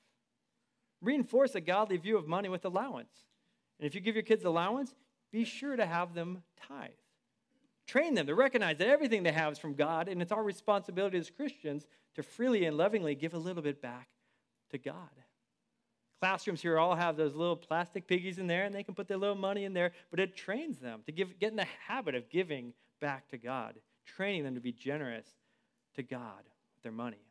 Reinforce 1.00 1.54
a 1.54 1.60
godly 1.60 1.96
view 1.96 2.18
of 2.18 2.26
money 2.26 2.48
with 2.48 2.64
allowance. 2.64 3.24
And 3.78 3.86
if 3.86 3.94
you 3.94 4.00
give 4.00 4.16
your 4.16 4.24
kids 4.24 4.44
allowance, 4.44 4.94
be 5.32 5.44
sure 5.44 5.76
to 5.76 5.86
have 5.86 6.12
them 6.12 6.42
tithe. 6.68 6.90
Train 7.86 8.14
them 8.14 8.26
to 8.26 8.34
recognize 8.34 8.76
that 8.78 8.88
everything 8.88 9.22
they 9.22 9.32
have 9.32 9.52
is 9.52 9.58
from 9.58 9.74
God, 9.74 10.08
and 10.08 10.20
it's 10.20 10.32
our 10.32 10.42
responsibility 10.42 11.16
as 11.16 11.30
Christians 11.30 11.86
to 12.16 12.22
freely 12.22 12.66
and 12.66 12.76
lovingly 12.76 13.14
give 13.14 13.32
a 13.32 13.38
little 13.38 13.62
bit 13.62 13.80
back 13.80 14.08
to 14.70 14.78
God. 14.78 15.08
Classrooms 16.20 16.60
here 16.60 16.78
all 16.78 16.96
have 16.96 17.16
those 17.16 17.34
little 17.34 17.56
plastic 17.56 18.08
piggies 18.08 18.38
in 18.38 18.46
there, 18.46 18.64
and 18.64 18.74
they 18.74 18.82
can 18.82 18.94
put 18.94 19.06
their 19.06 19.16
little 19.16 19.36
money 19.36 19.64
in 19.64 19.72
there, 19.72 19.92
but 20.10 20.18
it 20.18 20.36
trains 20.36 20.78
them 20.78 21.02
to 21.06 21.12
give, 21.12 21.38
get 21.38 21.50
in 21.50 21.56
the 21.56 21.66
habit 21.86 22.14
of 22.14 22.28
giving 22.28 22.72
back 23.00 23.28
to 23.28 23.38
God, 23.38 23.74
training 24.04 24.42
them 24.42 24.54
to 24.54 24.60
be 24.60 24.72
generous 24.72 25.26
to 25.94 26.02
God 26.02 26.42
with 26.74 26.82
their 26.82 26.92
money. 26.92 27.18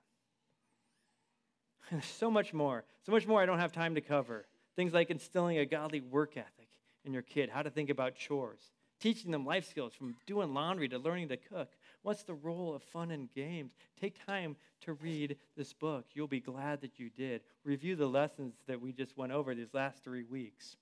And 1.90 2.04
so 2.04 2.30
much 2.30 2.54
more, 2.54 2.84
so 3.06 3.14
much 3.14 3.26
more 3.26 3.42
I 3.42 3.46
don't 3.46 3.60
have 3.60 3.72
time 3.72 3.96
to 3.96 4.02
cover. 4.02 4.46
Things 4.76 4.94
like 4.94 5.10
instilling 5.10 5.58
a 5.58 5.66
godly 5.66 6.02
work 6.02 6.36
ethic 6.36 6.68
in 7.06 7.14
your 7.14 7.22
kid, 7.22 7.50
how 7.50 7.62
to 7.62 7.70
think 7.70 7.90
about 7.90 8.16
chores, 8.16 8.60
teaching 9.00 9.32
them 9.32 9.46
life 9.46 9.66
skills 9.70 9.94
from 9.94 10.16
doing 10.26 10.54
laundry 10.54 10.90
to 10.90 11.00
learning 11.00 11.30
to 11.30 11.38
cook. 11.38 11.70
What's 12.08 12.24
the 12.24 12.36
role 12.36 12.74
of 12.74 12.84
fun 12.84 13.12
and 13.12 13.30
games? 13.34 13.74
Take 14.00 14.26
time 14.26 14.56
to 14.80 14.94
read 14.94 15.36
this 15.58 15.74
book. 15.74 16.06
You'll 16.14 16.30
be 16.30 16.40
glad 16.40 16.80
that 16.80 16.98
you 16.98 17.10
did. 17.10 17.42
Review 17.66 17.98
the 17.98 18.08
lessons 18.08 18.54
that 18.66 18.80
we 18.80 18.94
just 18.94 19.18
went 19.18 19.34
over 19.34 19.54
these 19.54 19.74
last 19.74 20.06
three 20.06 20.24
weeks. 20.24 20.78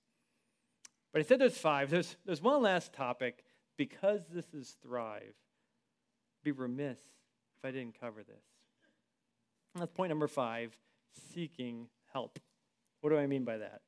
But 1.12 1.22
I 1.22 1.26
said 1.26 1.40
there's 1.40 1.58
five. 1.58 1.90
There's, 1.90 2.16
there's 2.28 2.44
one 2.44 2.62
last 2.62 2.94
topic. 2.94 3.44
Because 3.76 4.22
this 4.32 4.46
is 4.54 4.78
Thrive, 4.84 5.34
be 6.44 6.52
remiss 6.52 7.00
if 7.58 7.66
I 7.66 7.72
didn't 7.72 8.00
cover 8.00 8.22
this. 8.22 8.46
And 9.74 9.82
that's 9.82 9.92
point 9.94 10.10
number 10.10 10.28
five 10.28 10.78
seeking 11.34 11.88
help. 12.14 12.38
What 13.02 13.10
do 13.10 13.18
I 13.18 13.26
mean 13.26 13.46
by 13.46 13.58
that? 13.58 13.82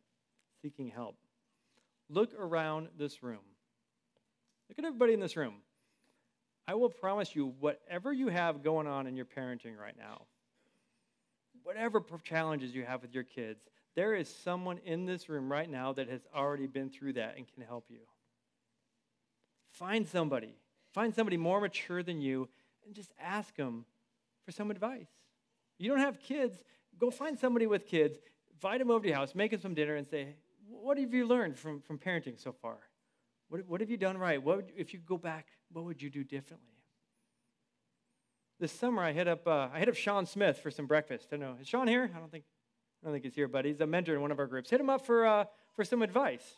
Seeking 0.64 0.88
help. 0.88 1.18
Look 2.10 2.32
around 2.34 2.88
this 2.98 3.22
room. 3.22 3.46
Look 4.70 4.80
at 4.80 4.86
everybody 4.86 5.14
in 5.14 5.20
this 5.20 5.38
room. 5.38 5.58
I 6.68 6.76
will 6.76 6.90
promise 6.90 7.36
you, 7.36 7.54
whatever 7.60 8.12
you 8.12 8.28
have 8.28 8.62
going 8.62 8.88
on 8.88 9.08
in 9.08 9.16
your 9.16 9.26
parenting 9.26 9.78
right 9.78 9.96
now, 9.98 10.24
whatever 11.64 12.04
challenges 12.24 12.76
you 12.76 12.84
have 12.84 13.02
with 13.02 13.14
your 13.14 13.24
kids, 13.24 13.62
there 13.96 14.14
is 14.14 14.30
someone 14.30 14.80
in 14.86 15.06
this 15.06 15.30
room 15.30 15.52
right 15.52 15.70
now 15.70 15.94
that 15.94 16.10
has 16.10 16.22
already 16.36 16.68
been 16.68 16.90
through 16.90 17.14
that 17.14 17.36
and 17.38 17.48
can 17.52 17.64
help 17.64 17.86
you. 17.90 18.00
Find 19.72 20.08
somebody. 20.08 20.56
Find 20.94 21.16
somebody 21.16 21.38
more 21.38 21.62
mature 21.62 22.04
than 22.04 22.22
you 22.22 22.50
and 22.86 22.94
just 22.94 23.12
ask 23.20 23.56
them 23.56 23.86
for 24.46 24.52
some 24.52 24.72
advice. 24.72 25.10
You 25.78 25.90
don't 25.90 26.00
have 26.00 26.20
kids, 26.20 26.64
go 26.98 27.12
find 27.12 27.38
somebody 27.38 27.68
with 27.68 27.86
kids, 27.86 28.18
invite 28.54 28.80
them 28.80 28.90
over 28.90 29.04
to 29.04 29.08
your 29.08 29.18
house, 29.18 29.36
make 29.36 29.52
them 29.52 29.62
some 29.62 29.74
dinner, 29.74 29.96
and 29.96 30.08
say, 30.08 30.36
What 30.68 30.98
have 30.98 31.14
you 31.14 31.26
learned 31.26 31.58
from, 31.58 31.82
from 31.82 32.00
parenting 32.00 32.42
so 32.42 32.52
far? 32.52 32.78
What, 33.50 33.68
what 33.68 33.82
have 33.82 33.90
you 33.90 33.98
done 33.98 34.18
right? 34.18 34.42
What 34.42 34.58
would, 34.58 34.72
if 34.76 34.94
you 34.94 35.00
go 35.00 35.18
back, 35.18 35.48
what 35.72 35.86
would 35.86 36.02
you 36.02 36.10
do 36.10 36.24
differently? 36.24 36.74
This 38.60 38.72
summer, 38.72 39.04
I 39.04 39.12
hit 39.12 39.28
up 39.28 39.48
uh, 39.48 39.70
I 39.72 39.80
hit 39.80 39.88
up 39.88 39.96
Sean 39.96 40.26
Smith 40.26 40.60
for 40.60 40.72
some 40.72 40.88
breakfast. 40.88 41.28
I 41.32 41.38
don't 41.38 41.42
know 41.42 41.58
is 41.62 41.68
Sean 41.68 41.88
here? 41.88 42.10
I 42.16 42.20
don't 42.20 42.32
think 42.32 42.44
I 43.02 43.06
don't 43.06 43.14
think 43.14 43.24
he's 43.24 43.36
here, 43.36 43.48
but 43.48 43.66
he's 43.66 43.80
a 43.82 43.86
mentor 43.86 44.16
in 44.16 44.22
one 44.22 44.32
of 44.32 44.40
our 44.40 44.48
groups. 44.48 44.72
Hit 44.72 44.82
him 44.82 44.90
up 44.90 45.06
for 45.06 45.28
uh, 45.28 45.46
for 45.76 45.86
some 45.86 46.02
advice 46.02 46.56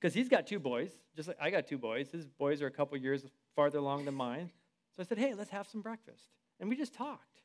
because 0.00 0.14
he's 0.14 0.30
got 0.30 0.46
two 0.46 0.58
boys, 0.58 0.90
just 1.14 1.28
like 1.28 1.36
I 1.40 1.50
got 1.50 1.66
two 1.66 1.76
boys. 1.76 2.10
His 2.10 2.26
boys 2.26 2.62
are 2.62 2.66
a 2.66 2.70
couple 2.70 2.96
years 2.96 3.26
farther 3.54 3.78
along 3.78 4.06
than 4.06 4.14
mine. 4.14 4.50
So 4.96 5.02
I 5.02 5.04
said, 5.04 5.18
hey, 5.18 5.34
let's 5.34 5.50
have 5.50 5.68
some 5.68 5.82
breakfast, 5.82 6.24
and 6.58 6.70
we 6.70 6.76
just 6.76 6.94
talked. 6.94 7.42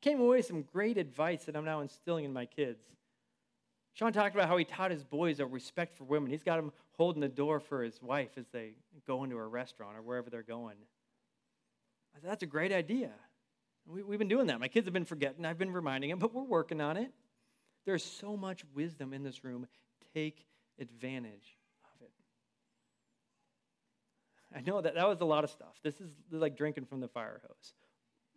Came 0.00 0.20
away 0.20 0.36
with 0.36 0.46
some 0.46 0.62
great 0.62 0.98
advice 0.98 1.44
that 1.44 1.56
I'm 1.56 1.64
now 1.64 1.80
instilling 1.80 2.24
in 2.24 2.32
my 2.32 2.46
kids. 2.46 2.84
Sean 3.96 4.12
talked 4.12 4.34
about 4.34 4.46
how 4.46 4.58
he 4.58 4.64
taught 4.64 4.90
his 4.90 5.02
boys 5.02 5.40
a 5.40 5.46
respect 5.46 5.96
for 5.96 6.04
women. 6.04 6.30
He's 6.30 6.42
got 6.42 6.56
them 6.56 6.70
holding 6.98 7.22
the 7.22 7.28
door 7.28 7.60
for 7.60 7.82
his 7.82 8.00
wife 8.02 8.28
as 8.36 8.44
they 8.52 8.74
go 9.06 9.24
into 9.24 9.36
a 9.36 9.46
restaurant 9.46 9.96
or 9.96 10.02
wherever 10.02 10.28
they're 10.28 10.42
going. 10.42 10.76
I 12.14 12.20
said, 12.20 12.28
that's 12.30 12.42
a 12.42 12.46
great 12.46 12.72
idea. 12.72 13.10
We, 13.86 14.02
have 14.02 14.18
been 14.18 14.28
doing 14.28 14.48
that. 14.48 14.60
My 14.60 14.68
kids 14.68 14.86
have 14.86 14.92
been 14.92 15.06
forgetting. 15.06 15.46
I've 15.46 15.56
been 15.56 15.72
reminding 15.72 16.10
them, 16.10 16.18
but 16.18 16.34
we're 16.34 16.42
working 16.42 16.82
on 16.82 16.98
it. 16.98 17.10
There's 17.86 18.04
so 18.04 18.36
much 18.36 18.64
wisdom 18.74 19.14
in 19.14 19.22
this 19.22 19.42
room. 19.44 19.66
Take 20.12 20.44
advantage 20.78 21.56
of 21.84 22.02
it. 22.02 22.12
I 24.54 24.60
know 24.60 24.82
that 24.82 24.94
that 24.94 25.08
was 25.08 25.22
a 25.22 25.24
lot 25.24 25.42
of 25.42 25.48
stuff. 25.48 25.80
This 25.82 26.02
is 26.02 26.10
like 26.30 26.54
drinking 26.54 26.84
from 26.84 27.00
the 27.00 27.08
fire 27.08 27.40
hose. 27.46 27.72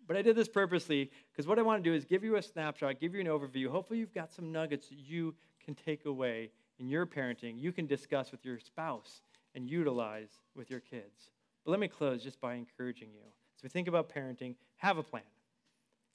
But 0.08 0.16
I 0.16 0.22
did 0.22 0.36
this 0.36 0.48
purposely 0.48 1.12
because 1.32 1.48
what 1.48 1.60
I 1.60 1.64
want 1.64 1.84
to 1.84 1.90
do 1.90 1.94
is 1.94 2.06
give 2.06 2.24
you 2.24 2.38
a 2.38 2.42
snapshot, 2.42 3.00
give 3.00 3.14
you 3.14 3.20
an 3.20 3.28
overview. 3.28 3.68
Hopefully, 3.68 4.00
you've 4.00 4.14
got 4.14 4.34
some 4.34 4.52
nuggets 4.52 4.88
that 4.88 4.98
you 4.98 5.36
can 5.70 5.86
take 5.86 6.06
away 6.06 6.50
in 6.80 6.90
your 6.90 7.06
parenting, 7.06 7.60
you 7.60 7.72
can 7.72 7.86
discuss 7.86 8.32
with 8.32 8.44
your 8.44 8.58
spouse 8.60 9.22
and 9.54 9.70
utilize 9.70 10.30
with 10.56 10.70
your 10.70 10.80
kids. 10.80 11.32
But 11.64 11.72
let 11.72 11.80
me 11.80 11.88
close 11.88 12.24
just 12.24 12.42
by 12.42 12.56
encouraging 12.56 13.10
you. 13.14 13.22
As 13.58 13.64
we 13.64 13.70
think 13.70 13.88
about 13.88 14.10
parenting, 14.10 14.56
have 14.78 14.98
a 14.98 15.04
plan. 15.04 15.22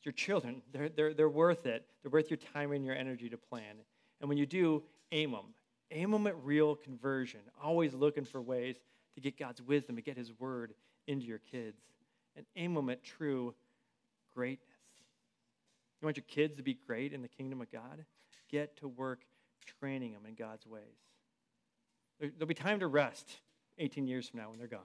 your 0.03 0.13
children. 0.13 0.63
They're, 0.73 0.89
they're, 0.89 1.15
they're 1.15 1.29
worth 1.29 1.67
it. 1.67 1.87
They're 2.03 2.11
worth 2.11 2.31
your 2.31 2.39
time 2.53 2.73
and 2.73 2.85
your 2.85 2.97
energy 2.97 3.29
to 3.29 3.37
plan. 3.37 3.77
And 4.21 4.29
when 4.29 4.39
you 4.39 4.47
do, 4.47 4.83
aim 5.13 5.31
them. 5.31 5.55
Aim 5.91 6.11
them 6.11 6.27
at 6.27 6.37
real 6.43 6.75
conversion. 6.75 7.41
Always 7.63 7.95
looking 7.95 8.25
for 8.25 8.43
ways 8.43 8.77
to 9.15 9.21
get 9.21 9.39
God's 9.39 9.63
wisdom, 9.63 9.97
to 9.97 10.03
get 10.03 10.17
His 10.17 10.33
word 10.41 10.75
into 11.07 11.27
your 11.27 11.39
kids. 11.39 11.81
And 12.37 12.45
aim 12.57 12.75
them 12.75 12.91
at 12.91 13.05
true 13.05 13.55
greatness. 14.35 14.67
You 16.01 16.07
want 16.07 16.17
your 16.17 16.25
kids 16.27 16.57
to 16.57 16.63
be 16.63 16.75
great 16.75 17.13
in 17.13 17.23
the 17.23 17.29
kingdom 17.29 17.61
of 17.61 17.71
God? 17.71 18.05
Get 18.51 18.77
to 18.79 18.89
work 18.89 19.21
training 19.65 20.13
them 20.13 20.27
in 20.27 20.35
God's 20.35 20.67
ways. 20.67 20.83
There'll 22.21 22.47
be 22.47 22.55
time 22.55 22.81
to 22.81 22.87
rest 22.87 23.39
18 23.79 24.07
years 24.07 24.29
from 24.29 24.41
now 24.41 24.51
when 24.51 24.59
they're 24.59 24.69
gone. 24.69 24.81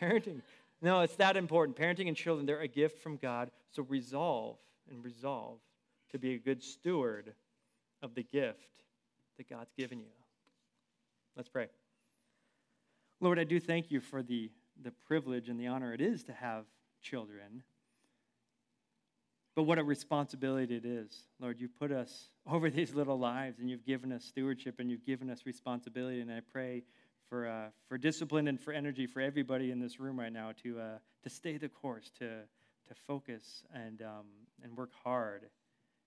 Parenting, 0.00 0.42
no, 0.80 1.00
it's 1.00 1.16
that 1.16 1.36
important. 1.36 1.76
Parenting 1.76 2.08
and 2.08 2.16
children, 2.16 2.46
they're 2.46 2.60
a 2.60 2.68
gift 2.68 3.02
from 3.02 3.16
God. 3.16 3.50
So 3.72 3.82
resolve 3.82 4.56
and 4.90 5.04
resolve 5.04 5.58
to 6.12 6.18
be 6.18 6.34
a 6.34 6.38
good 6.38 6.62
steward 6.62 7.34
of 8.02 8.14
the 8.14 8.22
gift 8.22 8.84
that 9.36 9.48
God's 9.48 9.72
given 9.76 10.00
you. 10.00 10.06
Let's 11.36 11.48
pray. 11.48 11.68
Lord, 13.20 13.38
I 13.38 13.44
do 13.44 13.60
thank 13.60 13.90
you 13.90 14.00
for 14.00 14.22
the, 14.22 14.50
the 14.82 14.90
privilege 14.90 15.48
and 15.48 15.60
the 15.60 15.66
honor 15.66 15.92
it 15.92 16.00
is 16.00 16.24
to 16.24 16.32
have 16.32 16.64
children. 17.02 17.62
But 19.60 19.66
what 19.66 19.78
a 19.78 19.84
responsibility 19.84 20.74
it 20.74 20.86
is. 20.86 21.14
Lord, 21.38 21.60
you've 21.60 21.78
put 21.78 21.92
us 21.92 22.30
over 22.50 22.70
these 22.70 22.94
little 22.94 23.18
lives 23.18 23.58
and 23.58 23.68
you've 23.68 23.84
given 23.84 24.10
us 24.10 24.24
stewardship 24.24 24.76
and 24.78 24.90
you've 24.90 25.04
given 25.04 25.28
us 25.28 25.44
responsibility. 25.44 26.22
And 26.22 26.32
I 26.32 26.40
pray 26.50 26.82
for, 27.28 27.46
uh, 27.46 27.66
for 27.86 27.98
discipline 27.98 28.48
and 28.48 28.58
for 28.58 28.72
energy 28.72 29.06
for 29.06 29.20
everybody 29.20 29.70
in 29.70 29.78
this 29.78 30.00
room 30.00 30.18
right 30.18 30.32
now 30.32 30.52
to, 30.62 30.80
uh, 30.80 30.84
to 31.24 31.28
stay 31.28 31.58
the 31.58 31.68
course, 31.68 32.10
to, 32.20 32.26
to 32.28 32.94
focus 33.06 33.62
and, 33.74 34.00
um, 34.00 34.24
and 34.62 34.74
work 34.74 34.92
hard 35.04 35.42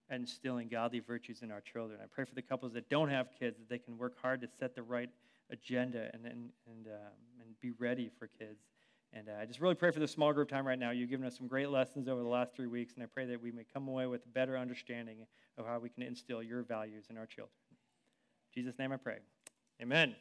at 0.10 0.20
instilling 0.20 0.68
godly 0.68 1.02
virtues 1.02 1.44
in 1.44 1.52
our 1.52 1.62
children. 1.62 2.00
I 2.02 2.08
pray 2.08 2.26
for 2.26 2.34
the 2.34 2.42
couples 2.42 2.74
that 2.74 2.90
don't 2.90 3.10
have 3.10 3.28
kids 3.40 3.60
that 3.60 3.70
they 3.70 3.78
can 3.78 4.00
work 4.00 4.20
hard 4.20 4.42
to 4.42 4.48
set 4.48 4.74
the 4.74 4.82
right 4.82 5.12
agenda 5.52 6.10
and, 6.12 6.26
and, 6.26 6.50
and, 6.66 6.88
um, 6.88 7.14
and 7.40 7.62
be 7.62 7.70
ready 7.78 8.10
for 8.18 8.26
kids. 8.26 8.64
And 9.16 9.30
uh, 9.30 9.34
I 9.40 9.46
just 9.46 9.60
really 9.62 9.76
pray 9.76 9.92
for 9.92 10.00
the 10.00 10.08
small 10.08 10.34
group 10.34 10.50
time 10.50 10.66
right 10.66 10.80
now. 10.80 10.90
You've 10.90 11.10
given 11.10 11.26
us 11.26 11.38
some 11.38 11.48
great 11.48 11.70
lessons 11.70 12.08
over 12.08 12.22
the 12.22 12.28
last 12.28 12.56
three 12.56 12.68
weeks, 12.68 12.96
and 12.96 13.04
I 13.04 13.06
pray 13.06 13.26
that 13.28 13.42
we 13.42 13.52
may 13.52 13.64
come 13.72 13.88
away 13.88 14.08
with 14.08 14.26
a 14.26 14.30
better 14.30 14.58
understanding 14.58 15.18
of 15.58 15.68
how 15.68 15.80
we 15.80 15.90
can 15.90 16.02
instill 16.02 16.42
your 16.42 16.64
values 16.64 17.06
in 17.10 17.18
our 17.18 17.28
children. 17.28 17.54
In 17.72 18.64
Jesus' 18.64 18.80
name 18.80 18.92
I 18.92 18.98
pray. 18.98 19.20
Amen. 19.82 20.16